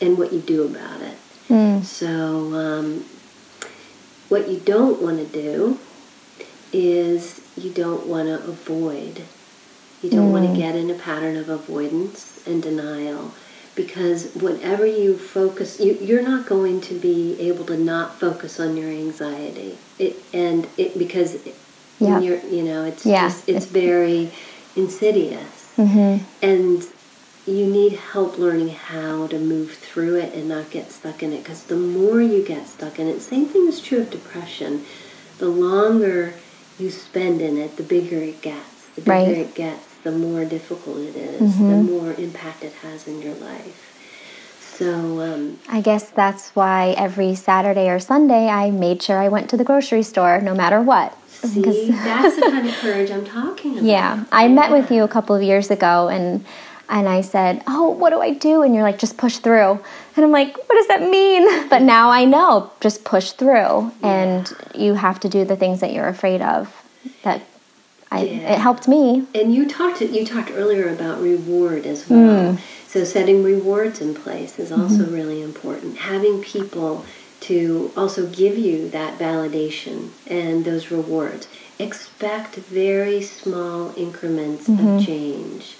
[0.00, 1.16] and what you do about it.
[1.48, 1.84] Mm.
[1.84, 3.04] So, um,
[4.28, 5.78] what you don't want to do
[6.72, 9.22] is you don't want to avoid.
[10.02, 13.32] You don't want to get in a pattern of avoidance and denial
[13.74, 18.76] because whenever you focus, you, you're not going to be able to not focus on
[18.76, 19.78] your anxiety.
[19.98, 21.54] It and it because it,
[21.98, 22.18] Yeah.
[22.20, 24.30] you're you know it's Yeah, just it's it's- very
[24.76, 26.24] insidious Mm-hmm.
[26.42, 26.82] and
[27.46, 31.42] you need help learning how to move through it and not get stuck in it
[31.42, 34.84] because the more you get stuck in it same thing is true of depression
[35.38, 36.34] the longer
[36.78, 39.28] you spend in it the bigger it gets the bigger Right.
[39.38, 41.70] it gets the more difficult it is, mm-hmm.
[41.70, 43.92] the more impact it has in your life
[44.60, 49.48] so um, I guess that's why every Saturday or Sunday I made sure I went
[49.50, 51.16] to the grocery store no matter what.
[51.30, 55.08] see that's the kind of courage i'm talking about Yeah, I met with you a
[55.08, 56.44] couple of years ago and
[56.88, 59.80] and I said, "Oh, what do I do?" And you're like, "Just push through."
[60.16, 64.52] And I'm like, "What does that mean?" But now I know, just push through and
[64.74, 66.72] you have to do the things that you're afraid of
[67.22, 67.42] that
[68.10, 68.54] I, Yeah.
[68.54, 69.26] it helped me.
[69.34, 72.54] And you talked you talked earlier about reward as well.
[72.54, 72.58] Mm.
[72.86, 74.82] So setting rewards in place is mm-hmm.
[74.82, 75.98] also really important.
[75.98, 77.04] Having people
[77.40, 81.48] to also give you that validation and those rewards.
[81.78, 85.04] Expect very small increments of mm-hmm.
[85.04, 85.76] change.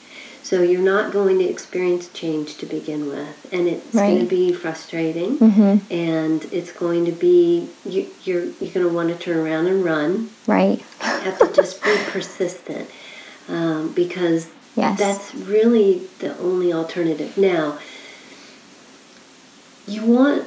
[0.46, 4.52] So you're not going to experience change to begin with, and it's going to be
[4.52, 5.38] frustrating,
[5.90, 9.84] and it's going to be you, you're you're going to want to turn around and
[9.84, 10.78] run Right.
[11.02, 12.88] you have to just be persistent
[13.48, 14.98] um, because Yes.
[15.00, 17.36] that's really the only alternative.
[17.36, 17.78] Now,
[19.88, 20.46] you want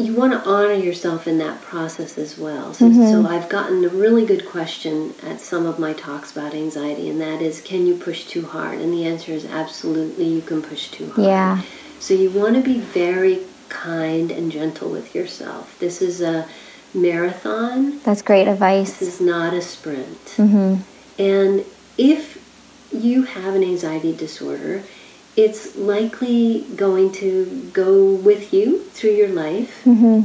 [0.00, 2.72] you want to honor yourself in that process as well.
[2.72, 7.10] So, so I've gotten a really good question at some of my talks about anxiety,
[7.10, 8.80] and that is, can you push too hard?
[8.80, 11.26] And the answer is absolutely, you can push too hard.
[11.26, 11.62] Yeah.
[11.98, 15.78] So you want to be very kind and gentle with yourself.
[15.78, 16.48] This is a
[16.94, 18.00] marathon.
[18.00, 18.98] That's great advice.
[18.98, 20.24] This is not a sprint.
[20.36, 20.82] Mm-hmm.
[21.20, 21.64] And
[21.98, 22.38] if
[22.92, 24.82] you have an anxiety disorder,
[25.36, 29.82] it's likely going to go with you through your life.
[29.84, 30.22] Mm-hmm.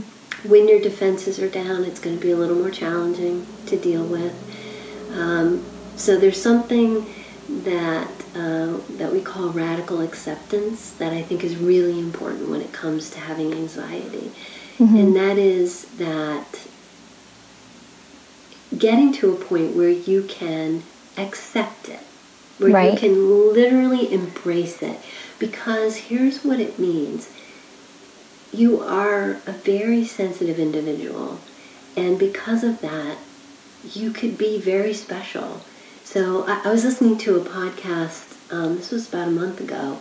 [0.49, 4.03] When your defenses are down, it's going to be a little more challenging to deal
[4.03, 4.33] with.
[5.13, 5.63] Um,
[5.95, 7.05] so there's something
[7.47, 12.73] that uh, that we call radical acceptance that I think is really important when it
[12.73, 14.31] comes to having anxiety,
[14.79, 16.67] and that is that
[18.77, 20.83] getting to a point where you can
[21.17, 22.01] accept it,
[22.57, 24.99] where you can literally embrace it.
[25.39, 27.29] Because here's what it means
[28.53, 31.39] you are a very sensitive individual,
[31.97, 33.17] and because of that,
[33.93, 35.61] you could be very special.
[36.03, 38.31] So I, I was listening to a podcast.
[38.51, 39.99] Um, this was about a month ago,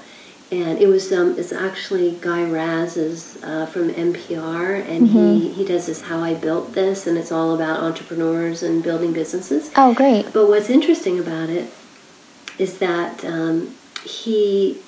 [0.53, 5.87] and it was um, it's actually Guy Raz's uh, from NPR, and he he does
[5.87, 9.73] this "How I Built This," and it's all about entrepreneurs and building businesses.
[9.77, 10.33] Oh, great.
[10.33, 11.73] But what's interesting about it
[12.59, 14.79] is that um, he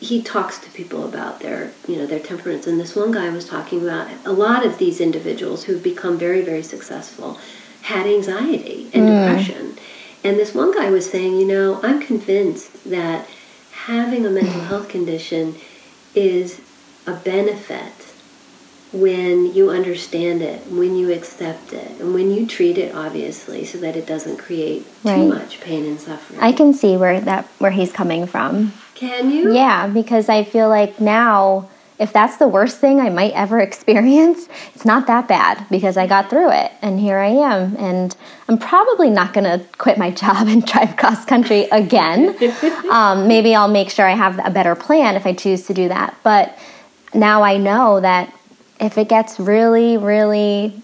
[0.00, 3.46] he talks to people about their you know their temperaments, and this one guy was
[3.46, 7.38] talking about a lot of these individuals who've become very very successful
[7.82, 9.76] had anxiety and depression,
[10.24, 13.26] and this one guy was saying, you know, I'm convinced that
[13.72, 15.54] having a mental health condition
[16.14, 16.60] is
[17.06, 18.07] a benefit
[18.92, 23.78] when you understand it, when you accept it, and when you treat it obviously so
[23.78, 26.40] that it doesn't create too much pain and suffering.
[26.40, 28.72] I can see where that where he's coming from.
[28.94, 29.54] Can you?
[29.54, 34.48] Yeah, because I feel like now if that's the worst thing I might ever experience,
[34.74, 38.16] it's not that bad because I got through it and here I am and
[38.48, 42.36] I'm probably not going to quit my job and drive cross country again.
[42.90, 45.88] um, maybe I'll make sure I have a better plan if I choose to do
[45.88, 46.16] that.
[46.22, 46.56] But
[47.14, 48.32] now I know that
[48.80, 50.80] if it gets really, really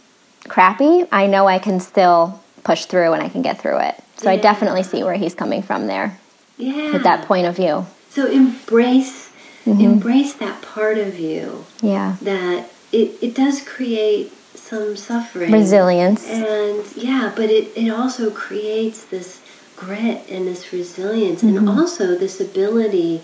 [0.49, 4.03] crappy, I know I can still push through and I can get through it.
[4.17, 6.19] So I definitely see where he's coming from there
[6.57, 6.93] Yeah.
[6.93, 7.87] with that point of view.
[8.11, 9.31] So embrace
[9.67, 9.81] Mm-hmm.
[9.81, 12.17] embrace that part of you Yeah.
[12.21, 15.51] that it, it does create some suffering.
[15.51, 16.29] Resilience.
[16.29, 19.41] And yeah, but it, it also creates this
[19.75, 21.57] grit and this resilience Mm-hmm.
[21.57, 23.23] and also this ability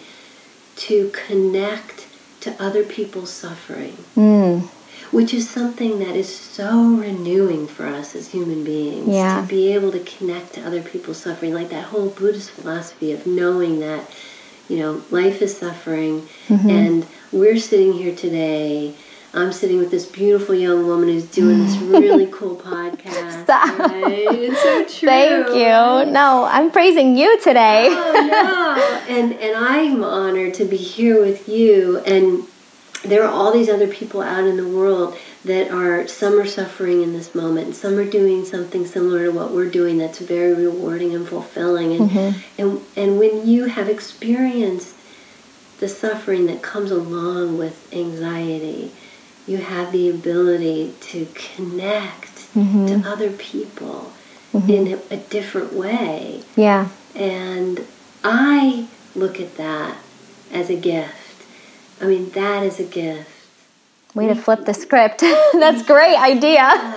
[0.77, 2.07] to connect
[2.41, 3.97] to other people's suffering.
[4.17, 4.69] Mm.
[5.11, 9.09] Which is something that is so renewing for us as human beings.
[9.09, 9.41] Yeah.
[9.41, 13.27] To be able to connect to other people's suffering, like that whole Buddhist philosophy of
[13.27, 14.09] knowing that,
[14.69, 16.71] you know, life is suffering Mm-hmm.
[16.71, 18.95] and we're sitting here today.
[19.33, 23.45] I'm sitting with this beautiful young woman who's doing this really cool podcast.
[23.45, 23.79] Stop.
[23.79, 24.27] Right?
[24.29, 25.09] It's so true.
[25.09, 26.13] Thank you.
[26.13, 27.87] No, I'm praising you today.
[27.91, 28.97] Oh no!
[29.17, 31.99] And and I'm honored to be here with you.
[31.99, 32.45] And
[33.05, 37.03] there are all these other people out in the world that are some are suffering
[37.03, 41.15] in this moment, some are doing something similar to what we're doing that's very rewarding
[41.15, 41.93] and fulfilling.
[41.93, 42.61] And mm-hmm.
[42.61, 44.97] and and when you have experienced
[45.79, 48.93] the suffering that comes along with anxiety,
[49.51, 52.87] you have the ability to connect mm-hmm.
[52.87, 54.13] to other people
[54.53, 54.71] mm-hmm.
[54.71, 56.43] in a, a different way.
[56.55, 56.89] Yeah.
[57.17, 57.85] And
[58.23, 58.87] I
[59.17, 59.99] look at that
[60.53, 61.45] as a gift.
[62.01, 63.29] I mean, that is a gift.
[64.15, 64.43] Way to mm-hmm.
[64.43, 65.21] flip the script.
[65.53, 66.95] That's great idea.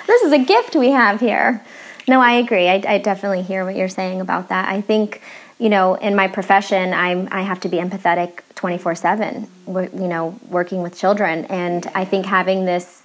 [0.06, 1.64] this is a gift we have here.
[2.06, 2.68] No, I agree.
[2.68, 4.68] I, I definitely hear what you're saying about that.
[4.68, 5.20] I think,
[5.58, 9.48] you know, in my profession, I'm I have to be empathetic 24 seven.
[9.66, 13.02] You know, working with children, and I think having this,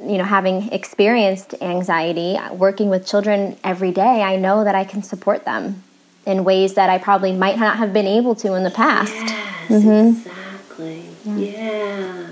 [0.00, 5.02] you know, having experienced anxiety, working with children every day, I know that I can
[5.02, 5.82] support them
[6.26, 9.12] in ways that I probably might not have been able to in the past.
[9.14, 11.04] Yes, exactly.
[11.26, 12.30] Yeah.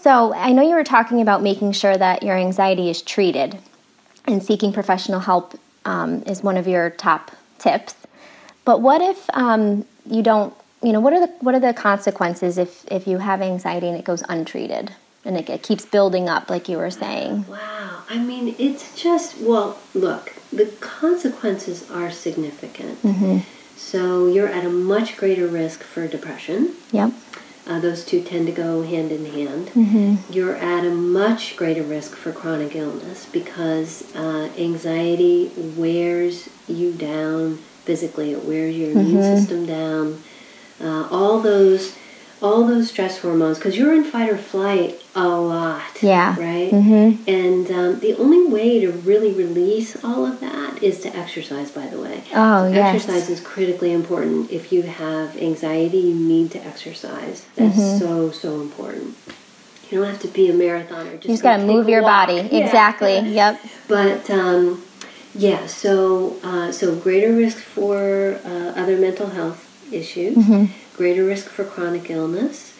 [0.00, 3.58] So I know you were talking about making sure that your anxiety is treated.
[4.28, 5.54] and seeking professional help
[5.84, 7.94] um, is one of your top tips.
[8.66, 10.52] But what if um, you don't?
[10.82, 13.96] You know, what are the what are the consequences if if you have anxiety and
[13.96, 14.92] it goes untreated
[15.24, 17.46] and it, it keeps building up, like you were saying?
[17.48, 18.02] Wow.
[18.10, 19.78] I mean, it's just well.
[19.94, 23.02] Look, the consequences are significant.
[23.02, 23.38] Mm-hmm.
[23.76, 26.74] So you're at a much greater risk for depression.
[26.92, 27.12] Yep.
[27.68, 29.68] Uh, those two tend to go hand in hand.
[29.68, 30.32] Mm-hmm.
[30.32, 37.58] You're at a much greater risk for chronic illness because uh, anxiety wears you down
[37.86, 38.32] physically.
[38.32, 39.36] It wears your immune Mm-hmm.
[39.36, 40.22] system down.
[40.78, 41.96] Uh, all those,
[42.42, 46.02] all those stress hormones, because you're in fight or flight a lot.
[46.02, 46.38] Yeah.
[46.38, 46.70] Right.
[46.70, 47.22] Mm-hmm.
[47.30, 51.70] And um, the only way to really release all of that is to exercise.
[51.70, 52.24] By the way.
[52.34, 52.94] Oh yes.
[52.94, 54.50] Exercise is critically important.
[54.50, 57.46] If you have anxiety, you need to exercise.
[57.56, 57.98] That's Mm-hmm.
[57.98, 59.16] so, so important.
[59.90, 61.12] You don't have to be a marathoner.
[61.12, 62.26] Just You just go got to move your walk.
[62.28, 62.40] body.
[62.52, 62.64] Yeah.
[62.66, 63.20] Exactly.
[63.20, 63.60] Yep.
[63.88, 64.82] But um,
[65.36, 69.62] yeah, so uh, so greater risk for uh, other mental health
[69.92, 70.96] issues, Mm-hmm.
[70.96, 72.74] greater risk for chronic illness.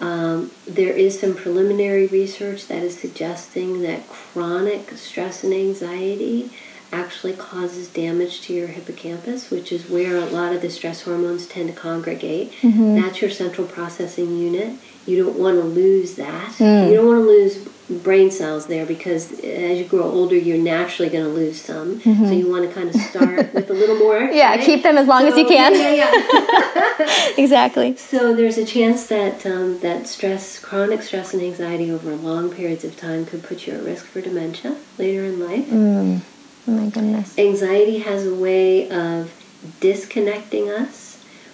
[0.00, 6.50] Um, there is some preliminary research that is suggesting that chronic stress and anxiety
[6.92, 11.46] actually causes damage to your hippocampus, which is where a lot of the stress hormones
[11.46, 12.52] tend to congregate.
[12.62, 12.94] Mm-hmm.
[13.00, 14.78] That's your central processing unit.
[15.04, 16.52] You don't want to lose that.
[16.52, 16.88] Mm.
[16.88, 21.08] You don't want to lose brain cells there because as you grow older, you're naturally
[21.10, 22.00] going to lose some.
[22.02, 24.18] So you want to kind of start with a little more.
[24.20, 24.34] Mm-hmm.
[24.40, 24.60] Yeah, right?
[24.64, 25.72] keep them as long as you So- can.
[25.74, 27.34] Yeah, yeah.
[27.38, 27.96] Exactly.
[27.96, 32.84] So there's a chance that um, that stress, chronic stress and anxiety over long periods
[32.84, 35.66] of time could put you at risk for dementia later in life.
[35.66, 36.20] Mm.
[36.66, 37.38] Oh my goodness.
[37.38, 39.32] Anxiety has a way of
[39.80, 40.97] disconnecting us,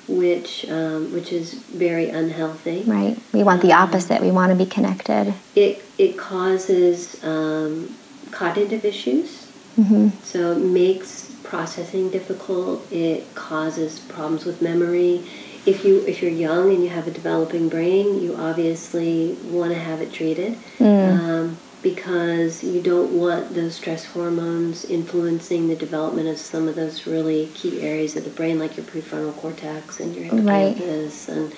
[0.08, 2.82] which um, which is very unhealthy.
[2.86, 3.18] Right.
[3.32, 4.20] We want the opposite.
[4.20, 5.34] We want to be connected.
[5.54, 7.94] It it causes um,
[8.30, 9.50] cognitive issues.
[9.78, 10.10] Mm-hmm.
[10.22, 12.90] So it makes processing difficult.
[12.92, 15.24] It causes problems with memory.
[15.66, 19.78] If you if you're young and you have a developing brain, you obviously want to
[19.78, 26.38] have it treated um, because you don't want those stress hormones influencing the development of
[26.38, 30.24] some of those really key areas of the brain, like your prefrontal cortex and your
[30.34, 30.74] Right.
[30.74, 31.52] hippocampus, and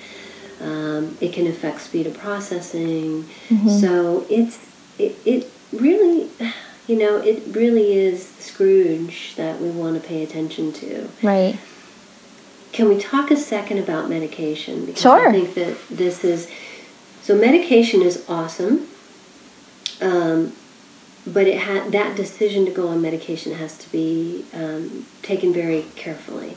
[0.61, 3.23] um, it can affect speed of processing.
[3.49, 3.69] Mm-hmm.
[3.69, 4.59] So it's
[4.99, 6.29] it, it really
[6.87, 11.09] you know, it really is Scrooge that we want to pay attention to.
[11.21, 11.59] Right.
[12.71, 14.85] Can we talk a second about medication?
[14.85, 15.29] Because Sure.
[15.29, 16.49] I think that this is
[17.21, 17.35] so.
[17.35, 18.87] Medication is awesome,
[20.01, 20.53] um,
[21.25, 25.85] but it ha- that decision to go on medication has to be um, taken very
[25.95, 26.55] carefully.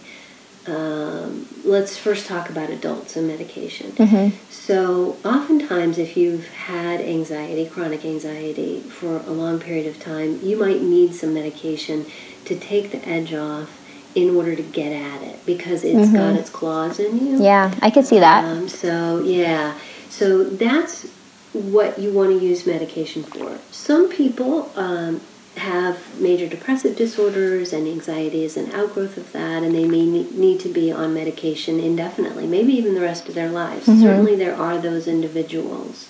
[0.67, 3.93] Um, let's first talk about adults and medication.
[3.93, 4.37] Mm-hmm.
[4.51, 10.59] So, oftentimes, if you've had anxiety, chronic anxiety, for a long period of time, you
[10.59, 12.05] might need some medication
[12.45, 13.79] to take the edge off
[14.15, 17.35] in order to get at it because it's got its claws in you.
[17.35, 17.45] Mm-hmm.
[17.45, 18.45] Yeah, I could see that.
[18.45, 19.79] Um, so, yeah.
[20.11, 21.07] So, that's
[21.53, 23.59] what you want to use medication for.
[23.71, 25.21] Some people um,
[25.57, 30.61] have major depressive disorders, and anxiety is an outgrowth of that, and they may need
[30.61, 33.87] to be on medication indefinitely, maybe even the rest of their lives.
[33.87, 36.09] Certainly, there are those individuals.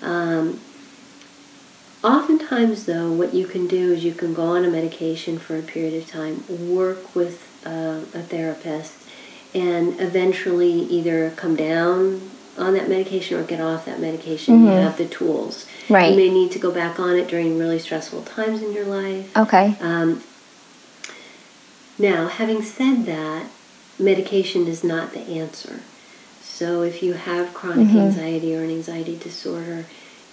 [0.00, 0.60] Um,
[2.02, 5.62] oftentimes, though, what you can do is you can go on a medication for a
[5.62, 8.94] period of time, work with uh, a therapist,
[9.54, 12.22] and eventually either come down
[12.58, 14.64] on that medication or get off that medication.
[14.64, 15.66] You have the tools.
[15.88, 16.10] Right.
[16.10, 19.36] You may need to go back on it during really stressful times in your life.
[19.36, 19.76] Okay.
[19.80, 20.22] Um,
[21.98, 23.46] now, having said that,
[23.98, 25.80] medication is not the answer.
[26.42, 27.98] So, if you have chronic Mm-hmm.
[27.98, 29.86] anxiety or an anxiety disorder,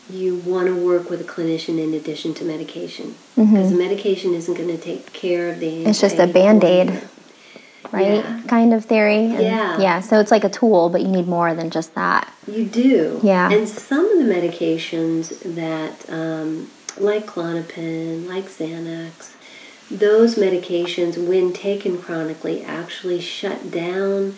[0.09, 4.53] you want to work with a clinician in addition to medication because the medication isn't
[4.53, 5.81] going to take care of the anxiety.
[5.81, 5.89] Mm-hmm.
[5.89, 7.01] It's just a Band-Aid.
[7.91, 8.23] Right?
[8.23, 8.41] Yeah.
[8.47, 9.25] Kind of theory.
[9.25, 9.79] And- Yeah.
[9.79, 9.99] Yeah.
[10.01, 12.31] So it's like a tool, but you need more than just that.
[12.47, 13.19] You do.
[13.23, 13.51] Yeah.
[13.51, 16.69] And some of the medications that, um,
[16.99, 19.31] like Klonopin, like Xanax,
[19.91, 24.35] those medications, when taken chronically, actually shut down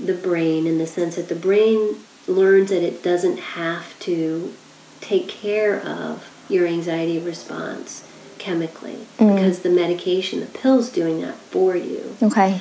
[0.00, 1.96] the brain in the sense that the brain
[2.26, 4.52] learns that it doesn't have to
[5.00, 8.04] take care of your anxiety response
[8.38, 12.14] chemically because the medication, the pill's doing that for you.
[12.22, 12.60] Okay.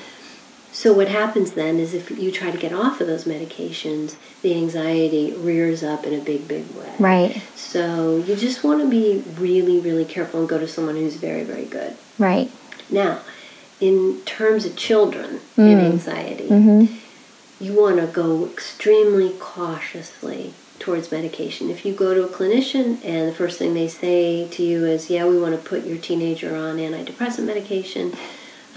[0.78, 4.54] So what happens then is if you try to get off of those medications, the
[4.54, 6.94] anxiety rears up in a big, big way.
[7.00, 7.42] Right.
[7.56, 11.44] So you just want to be really, really careful and go to someone who's very,
[11.44, 11.98] very good.
[12.20, 12.52] Right.
[12.92, 13.22] Now,
[13.82, 16.96] in terms of children and anxiety, Mm-hmm.
[17.60, 21.72] you want to go extremely cautiously towards medication.
[21.72, 25.10] If you go to a clinician and the first thing they say to you is,
[25.10, 28.14] "Yeah, we want to put your teenager on antidepressant medication,"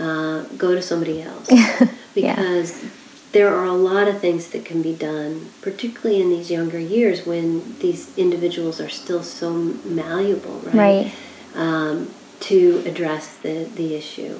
[0.00, 1.46] uh, go to somebody else
[2.14, 2.90] because yeah.
[3.32, 7.26] there are a lot of things that can be done, particularly in these younger years
[7.26, 10.74] when these individuals are still so malleable, right?
[10.74, 11.12] Right.
[11.54, 14.38] Um, to address the the issue.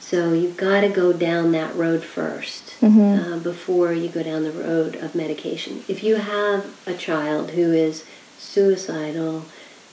[0.00, 3.32] So you've got to go down that road 1st mm-hmm.
[3.32, 5.82] uh, before you go down the road of medication.
[5.88, 8.04] If you have a child who is
[8.38, 9.46] suicidal,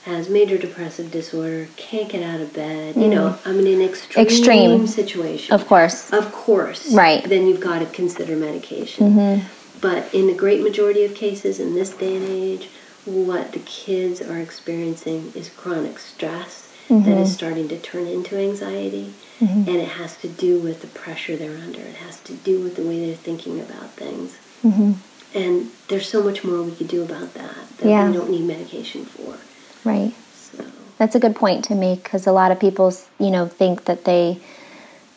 [0.04, 3.02] has major depressive disorder, can't get out of bed, mm.
[3.02, 3.48] you know, mm-hmm.
[3.48, 5.54] I'm in an extreme, extreme situation.
[5.54, 6.12] Of course.
[6.12, 6.92] Of course.
[6.92, 7.24] Right.
[7.24, 9.12] Then you've got to consider medication.
[9.12, 9.46] Mm-hmm.
[9.80, 12.70] But in the great majority of cases in this day and age,
[13.04, 17.04] what the kids are experiencing is chronic stress mm-hmm.
[17.08, 19.68] that is starting to turn into anxiety Mm-hmm.
[19.68, 21.80] And it has to do with the pressure they're under.
[21.80, 24.38] It has to do with the way they're thinking about things.
[24.64, 24.92] Mm-hmm.
[25.36, 28.06] And there's so much more we could do about that that yeah.
[28.06, 29.38] we don't need medication for.
[29.84, 30.14] Right.
[30.34, 30.64] So.
[30.98, 34.04] That's a good point to make because a lot of people, you know, think that
[34.04, 34.40] they,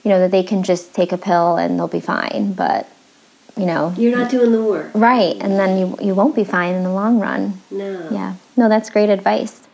[0.03, 2.53] you know, that they can just take a pill and they'll be fine.
[2.53, 2.89] But
[3.57, 6.76] you know you're not doing the work right and then you you won't be fine
[6.76, 9.68] in the long run no yeah no that's great advice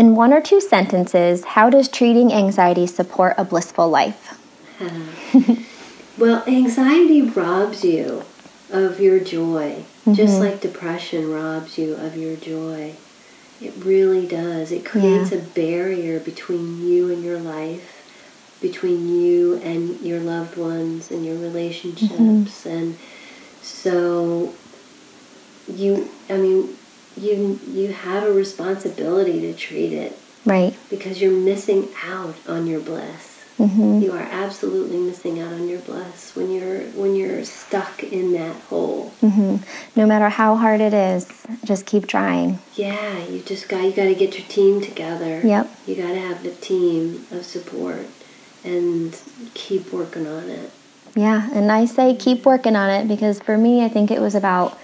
[0.00, 4.38] in one or two sentences, how does treating anxiety support a blissful life?
[6.18, 8.24] well, anxiety robs you
[8.70, 10.14] of your joy, mm-hmm.
[10.14, 12.94] just like depression robs you of your joy.
[13.60, 14.72] It really does.
[14.72, 15.38] It creates yeah.
[15.38, 21.38] a barrier between you and your life, between you and your loved ones and your
[21.38, 22.12] relationships.
[22.12, 22.68] Mm-hmm.
[22.68, 22.98] And
[23.60, 24.54] so,
[25.68, 26.76] you, I mean,
[27.16, 32.80] you you have a responsibility to treat it right because you're missing out on your
[32.80, 33.29] bliss
[33.60, 34.00] mm-hmm.
[34.00, 38.56] you are absolutely missing out on your bliss when you're when you're stuck in that
[38.62, 39.56] hole mm-hmm.
[39.94, 44.04] no matter how hard it is just keep trying yeah you just got you got
[44.04, 48.06] to get your team together yep you got to have the team of support
[48.64, 49.20] and
[49.54, 50.70] keep working on it
[51.14, 54.34] yeah and i say keep working on it because for me i think it was
[54.34, 54.78] about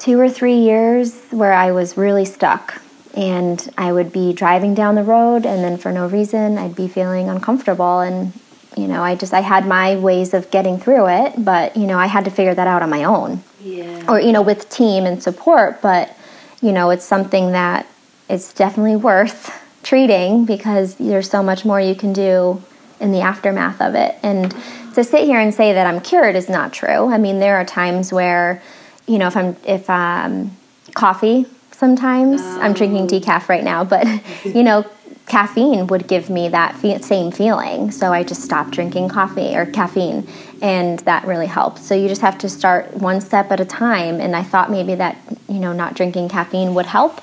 [0.00, 2.80] two or three years where I was really stuck.
[3.14, 6.88] And I would be driving down the road, and then for no reason, I'd be
[6.88, 8.00] feeling uncomfortable.
[8.00, 8.32] And,
[8.76, 11.98] you know, I just, I had my ways of getting through it, but, you know,
[11.98, 13.42] I had to figure that out on my own.
[13.60, 14.04] Yeah.
[14.08, 15.82] Or, you know, with team and support.
[15.82, 16.16] But,
[16.62, 17.86] you know, it's something that
[18.28, 19.52] it's definitely worth
[19.82, 22.62] treating because there's so much more you can do
[23.00, 24.16] in the aftermath of it.
[24.22, 24.54] And
[24.94, 27.12] to sit here and say that I'm cured is not true.
[27.12, 28.62] I mean, there are times where,
[29.06, 30.56] you know, if I'm if um,
[30.94, 31.46] coffee
[31.80, 32.42] sometimes.
[32.42, 33.06] I'm drinking oh.
[33.08, 34.06] decaf right now, but
[34.44, 34.86] you know,
[35.26, 37.90] caffeine would give me that fe- same feeling.
[37.90, 40.28] So I just stopped drinking coffee or caffeine,
[40.60, 41.78] and that really helped.
[41.78, 44.20] So you just have to start one step at a time.
[44.20, 45.16] And I thought maybe that
[45.48, 47.20] you know not drinking caffeine would help,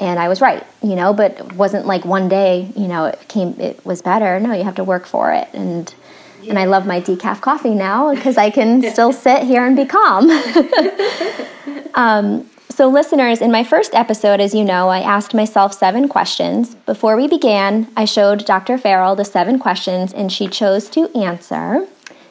[0.00, 0.66] and I was right.
[0.82, 2.72] You know, but it wasn't like one day.
[2.76, 3.58] You know, it came.
[3.60, 4.40] It was better.
[4.40, 5.94] No, you have to work for it, and
[6.48, 9.86] and I love my decaf coffee now because I can still sit here and be
[9.86, 10.30] calm.
[11.94, 12.49] um,
[12.80, 16.76] so, listeners, in my first episode, as you know, I asked myself seven questions.
[16.86, 18.78] Before we began, I showed Dr.
[18.78, 21.86] Farrell the seven questions and she chose to answer.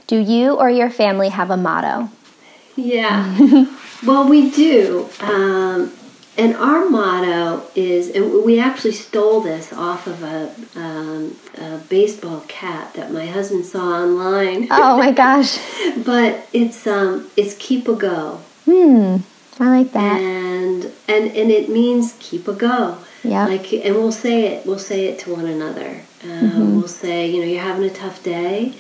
[0.08, 2.10] Do you or your family have a motto?
[2.76, 3.38] Yeah.
[4.04, 5.08] well, we do.
[5.20, 5.94] Um,
[6.36, 12.44] and our motto is, and we actually stole this off of a, um, a baseball
[12.48, 14.68] cap that my husband saw online.
[14.72, 15.60] Oh my gosh!
[16.04, 18.40] but it's um, it's keep a go.
[18.66, 19.18] Hmm,
[19.60, 20.22] I like that.
[20.22, 22.98] And and and it means keep a go.
[23.24, 23.46] Yeah.
[23.48, 24.66] Like, and we'll say it.
[24.66, 26.02] We'll say it to one another.
[26.24, 26.76] Um, mm-hmm.
[26.78, 28.76] We'll say, you know, you're having a tough day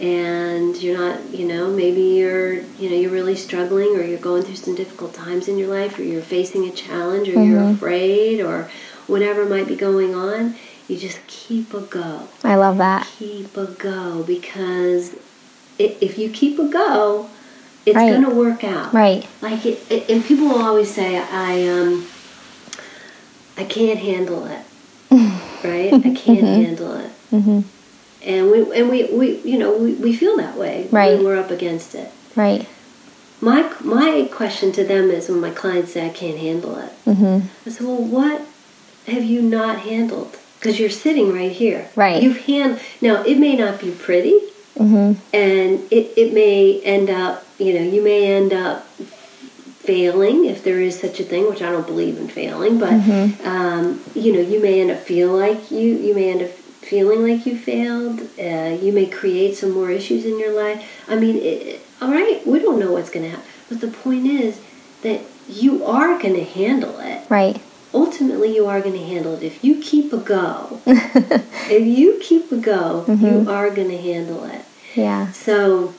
[0.00, 4.42] and you're not you know maybe you're you know you're really struggling or you're going
[4.42, 7.52] through some difficult times in your life or you're facing a challenge or mm-hmm.
[7.52, 8.68] you're afraid or
[9.06, 10.56] whatever might be going on
[10.88, 15.14] you just keep a go i love that keep a go because
[15.78, 17.30] if you keep a go
[17.86, 18.10] it's right.
[18.10, 18.92] going to work out.
[18.92, 19.26] Right.
[19.40, 22.06] Like it, it, and people will always say i um
[23.56, 24.64] i can't handle it.
[25.64, 25.94] Right?
[25.94, 26.62] I can't mm-hmm.
[26.62, 27.10] handle it.
[27.32, 27.60] Mm-hmm.
[28.22, 31.16] And we and we, we you know we, we feel that way right.
[31.16, 32.12] when we're up against it.
[32.36, 32.68] Right.
[33.40, 37.46] My my question to them is when my clients say i can't handle it mm-hmm.
[37.66, 38.46] i said well what
[39.06, 40.36] have you not handled?
[40.58, 41.90] Because you're sitting right here.
[41.94, 42.22] Right.
[42.22, 44.38] You've hand now it may not be pretty
[44.76, 45.12] mm-hmm.
[45.34, 48.86] and it, it may end up you know you may end up
[49.84, 53.46] failing if there is such a thing which i don't believe in failing but mm-hmm.
[53.46, 56.50] um, you know you may end up feel like you you may end up
[56.84, 58.20] feeling like you failed.
[58.38, 61.04] Uh, you may create some more issues in your life.
[61.08, 63.46] I mean, it, all right, we don't know what's going to happen.
[63.68, 64.60] But the point is
[65.02, 67.28] that you are going to handle it.
[67.30, 67.60] Right.
[67.94, 69.42] Ultimately, you are going to handle it.
[69.42, 73.24] If you keep a go, if you keep a go, Mm-hmm.
[73.24, 74.62] you are going to handle it.
[74.96, 75.30] Yeah.
[75.32, 75.94] So,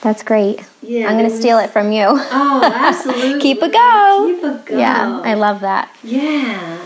[0.00, 0.66] That's great.
[0.82, 1.08] yeah.
[1.08, 2.06] I'm going to steal it from you.
[2.08, 3.40] Oh, absolutely.
[3.46, 4.32] Keep a go.
[4.34, 4.78] Keep a go.
[4.78, 5.94] Yeah, I love that.
[6.02, 6.78] Yeah,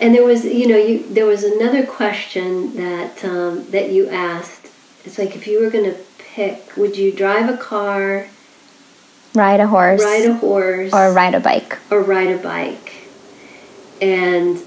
[0.00, 4.68] and there was, you know, you there was another question that um, that you asked.
[5.04, 8.28] It's like if you were going to pick, would you drive a car,
[9.34, 11.78] Ride a horse ride a horse, or ride a bike.
[11.90, 12.92] or ride a bike?
[14.04, 14.60] And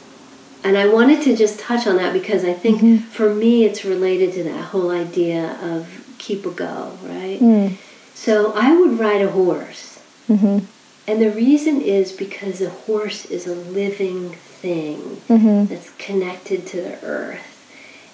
[0.63, 2.97] and I wanted to just touch on that because I think Mm-hmm.
[3.17, 5.79] for me it's related to that whole idea of
[6.17, 7.39] keep a go, right?
[7.39, 7.73] Mm.
[8.15, 9.99] So I would ride a horse.
[10.27, 10.63] Mhm.
[11.09, 14.21] And the reason is because a horse is a living
[14.61, 15.69] thing Mhm.
[15.69, 17.47] that's connected to the earth.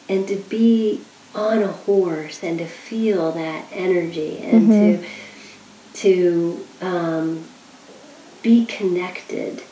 [0.09, 1.01] And to be
[1.33, 5.01] on a horse and to feel that energy and Mm-hmm.
[5.01, 5.07] to
[6.03, 7.27] to um,
[8.41, 9.63] be connected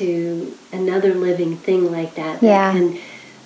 [0.00, 2.72] to another living thing like that that Yeah.
[2.72, 2.98] can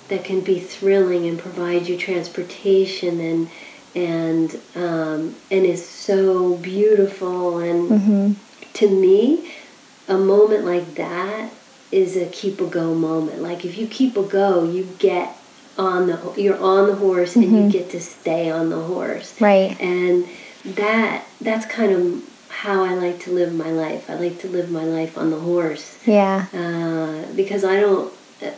[0.07, 3.47] that can be thrilling and provide you transportation and
[3.95, 8.35] and um, and is so beautiful and Mhm.
[8.73, 9.51] to me,
[10.07, 11.49] a moment like that
[11.91, 13.41] is a keep a go moment.
[13.41, 15.35] Like if you keep a go, you get
[15.77, 19.33] on the you're on the horse and you get to stay on the horse.
[19.41, 19.75] Right.
[19.79, 20.25] And
[20.63, 22.21] that that's kind of
[22.61, 24.09] how I like to live my life.
[24.09, 26.45] I like to live my life on the horse Yeah.
[26.53, 28.13] uh, because I don't.
[28.41, 28.51] Uh,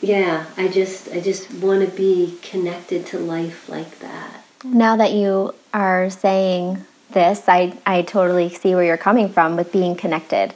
[0.00, 4.44] yeah, I just I just want to be connected to life like that.
[4.64, 9.72] Now that you are saying this, I, I totally see where you're coming from with
[9.72, 10.54] being connected.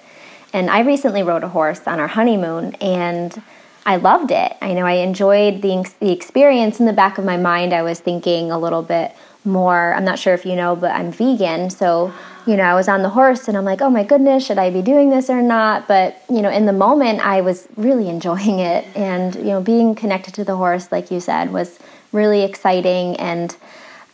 [0.53, 3.43] And I recently rode a horse on our honeymoon and
[3.85, 4.57] I loved it.
[4.61, 6.81] I know I enjoyed the, the experience.
[6.81, 9.15] In the back of my mind, I was thinking a little bit
[9.49, 9.95] more.
[9.95, 11.71] I'm not sure if you know, but I'm vegan.
[11.71, 12.13] So,
[12.47, 14.71] you know, I was on the horse and I'm like, oh my goodness, should I
[14.71, 15.89] be doing this or not?
[15.89, 18.87] But, you know, in the moment, I was really enjoying it.
[18.95, 21.79] And, you know, being connected to the horse, like you said, was
[22.13, 23.57] really exciting and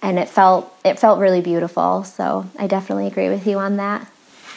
[0.02, 2.04] and it felt it felt really beautiful.
[2.04, 4.06] So I definitely agree with you on that.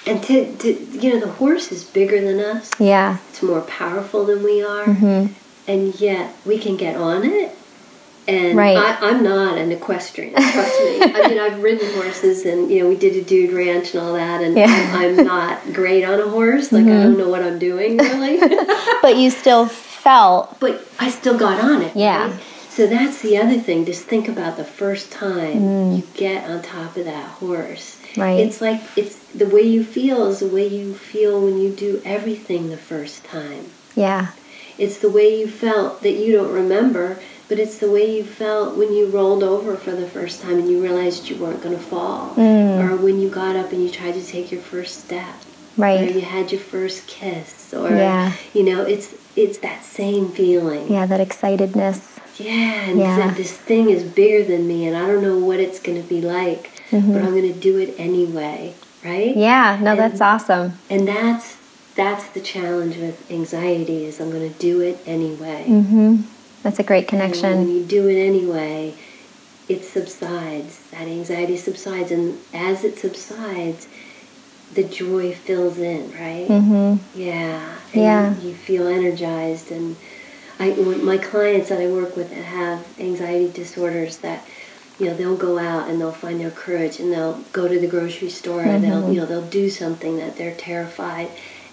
[0.06, 2.72] And to, to you know, the horse is bigger than us.
[2.80, 3.18] Yeah.
[3.30, 5.34] It's more powerful than we are, Mm-hmm.
[5.70, 7.57] and yet we can get on it.
[8.28, 8.76] And Right.
[8.78, 11.00] I, I'm not an equestrian, trust me.
[11.02, 14.14] I mean, I've ridden horses, and you know, we did a dude ranch and all
[14.14, 14.68] that, and Yeah.
[14.68, 14.96] Mm-hmm.
[14.98, 16.72] I'm, I'm not great on a horse.
[16.72, 18.38] Like I don't know what I'm doing really,
[19.02, 21.96] But you still felt but I still got on it.
[21.96, 22.32] Yeah.
[22.32, 22.40] right?
[22.70, 23.86] So that's the other thing.
[23.86, 25.98] Just think about the first time Mm.
[25.98, 27.98] you get on top of that horse.
[28.18, 28.40] Right.
[28.40, 32.02] It's like it's the way you feel is the way you feel when you do
[32.04, 33.66] everything the first time.
[33.96, 34.28] yeah.
[34.78, 37.18] It's the way you felt that you don't remember,
[37.48, 40.70] but it's the way you felt when you rolled over for the first time and
[40.70, 42.34] you realized you weren't going to fall.
[42.36, 42.84] Mm.
[42.84, 45.24] Or when you got up and you tried to take your first step.
[45.78, 46.14] Or Right.
[46.14, 47.74] you had your first kiss.
[47.74, 48.34] Or, Yeah.
[48.54, 50.92] you know, it's it's that same feeling.
[50.92, 52.00] Yeah, that excitedness.
[52.40, 53.32] Yeah, and Yeah.
[53.38, 56.22] this thing is bigger than me and I don't know what it's going to be
[56.22, 58.74] like, but I'm going to do it anyway,
[59.06, 59.30] right?
[59.30, 59.40] Mm-hmm.
[59.40, 60.74] Yeah, no, And- that's awesome.
[60.90, 61.56] And that's
[61.96, 65.66] that's the challenge with anxiety is I'm going to do it anyway.
[65.68, 66.16] Mm-hmm.
[66.68, 67.46] That's a great connection.
[67.46, 68.94] And when you do it anyway,
[69.70, 70.82] it subsides.
[70.92, 73.88] That anxiety subsides, and as it subsides,
[74.74, 76.46] the joy fills in, right?
[76.46, 77.18] Mm-hmm.
[77.18, 77.74] Yeah.
[77.94, 78.36] And Yeah.
[78.42, 79.96] You, you feel energized, and
[80.60, 84.46] I, my clients that I work with that have anxiety disorders, that
[85.00, 87.88] you know they'll go out and they'll find their courage, and they'll go to the
[87.88, 91.30] grocery store, and they'll you know they'll do something that they're terrified.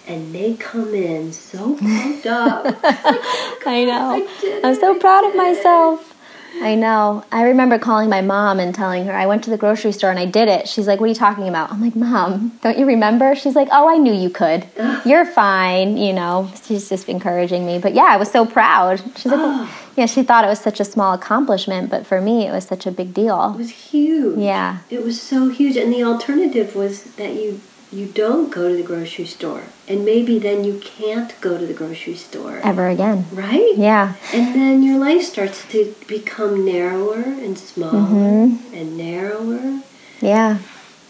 [0.07, 2.65] And they come in so pumped up.
[2.83, 4.11] I oh know.
[4.13, 6.15] I I'm so proud of myself.
[6.61, 7.25] I know.
[7.31, 10.19] I remember calling my mom and telling her I went to the grocery store and
[10.19, 10.67] I did it.
[10.67, 13.67] She's like, "What are you talking about?" I'm like, "Mom, don't you remember?" She's like,
[13.71, 14.65] "Oh, I knew you could.
[15.05, 17.79] You're fine." You know, she's just encouraging me.
[17.79, 19.01] But yeah, I was so proud.
[19.17, 19.69] She's like, Oh.
[19.97, 22.85] "Yeah." She thought it was such a small accomplishment, but for me, it was such
[22.85, 23.53] a big deal.
[23.53, 24.39] It was huge.
[24.39, 24.79] Yeah.
[24.89, 25.75] It was so huge.
[25.75, 27.59] And the alternative was that you
[27.91, 29.63] you don't go to the grocery store.
[29.87, 32.59] And maybe then you can't go to the grocery store.
[32.63, 33.25] Ever again?
[33.31, 33.73] Right?
[33.77, 34.15] Yeah.
[34.33, 38.73] And then your life starts to become narrower and smaller Mm-hmm.
[38.75, 39.81] and narrower.
[40.21, 40.57] Yeah.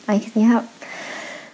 [0.08, 0.68] I yeah.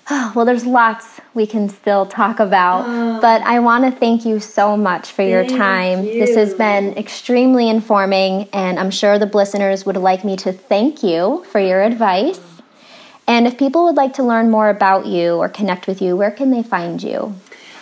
[0.09, 3.22] Oh, well, there's lots we can still talk about, Oh.
[3.22, 6.03] but I want to thank you so much for your Thank time.
[6.03, 11.03] This has been extremely informing, and I'm sure the listeners would like me to thank
[11.03, 12.39] you for your advice.
[13.28, 16.32] And if people would like to learn more about you or connect with you, where
[16.32, 17.36] can they find you?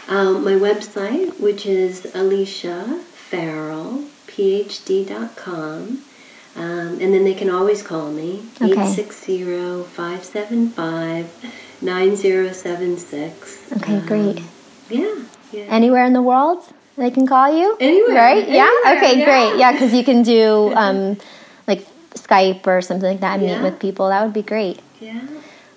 [0.08, 6.02] Um, my website, which is Alicia Farrell, phd.com.
[6.56, 8.72] Um, and then they can always call me, Okay.
[8.74, 11.30] 860 575
[11.82, 13.72] 9076.
[13.78, 14.42] Okay, great.
[14.90, 15.16] Yeah.
[15.52, 15.62] yeah.
[15.70, 16.64] Anywhere in the world
[16.98, 17.78] they can call you?
[17.80, 18.50] Anywhere, Right?
[18.50, 18.70] yeah?
[18.98, 19.26] Okay, yeah.
[19.26, 19.58] great.
[19.58, 21.18] Yeah, because you can do um,
[21.68, 21.86] like
[22.16, 23.62] Skype or something like that and Yeah.
[23.62, 24.10] meet with people.
[24.10, 24.80] That would be great.
[25.00, 25.22] Yeah.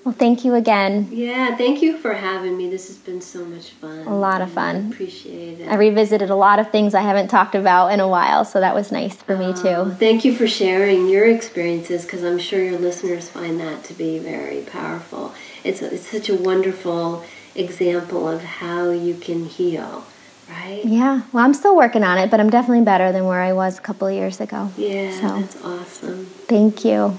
[0.04, 1.08] Well, thank you again.
[1.12, 2.68] Yeah, thank you for having me.
[2.68, 4.00] This has been so much fun.
[4.00, 4.90] A lot of I fun.
[4.92, 5.68] appreciate it.
[5.68, 8.74] I revisited a lot of things I haven't talked about in a while, so that
[8.74, 9.94] was nice for me Oh, too.
[9.94, 14.18] Thank you for sharing your experiences because I'm sure your listeners find that to be
[14.18, 15.34] very powerful.
[15.62, 20.04] It's, it's such a wonderful example of how you can heal,
[20.50, 20.82] right?
[20.84, 23.78] Yeah, well, I'm still working on it, but I'm definitely better than where I was
[23.78, 24.72] a couple of years ago.
[24.76, 26.26] Yeah, So- that's awesome.
[26.48, 27.18] Thank you.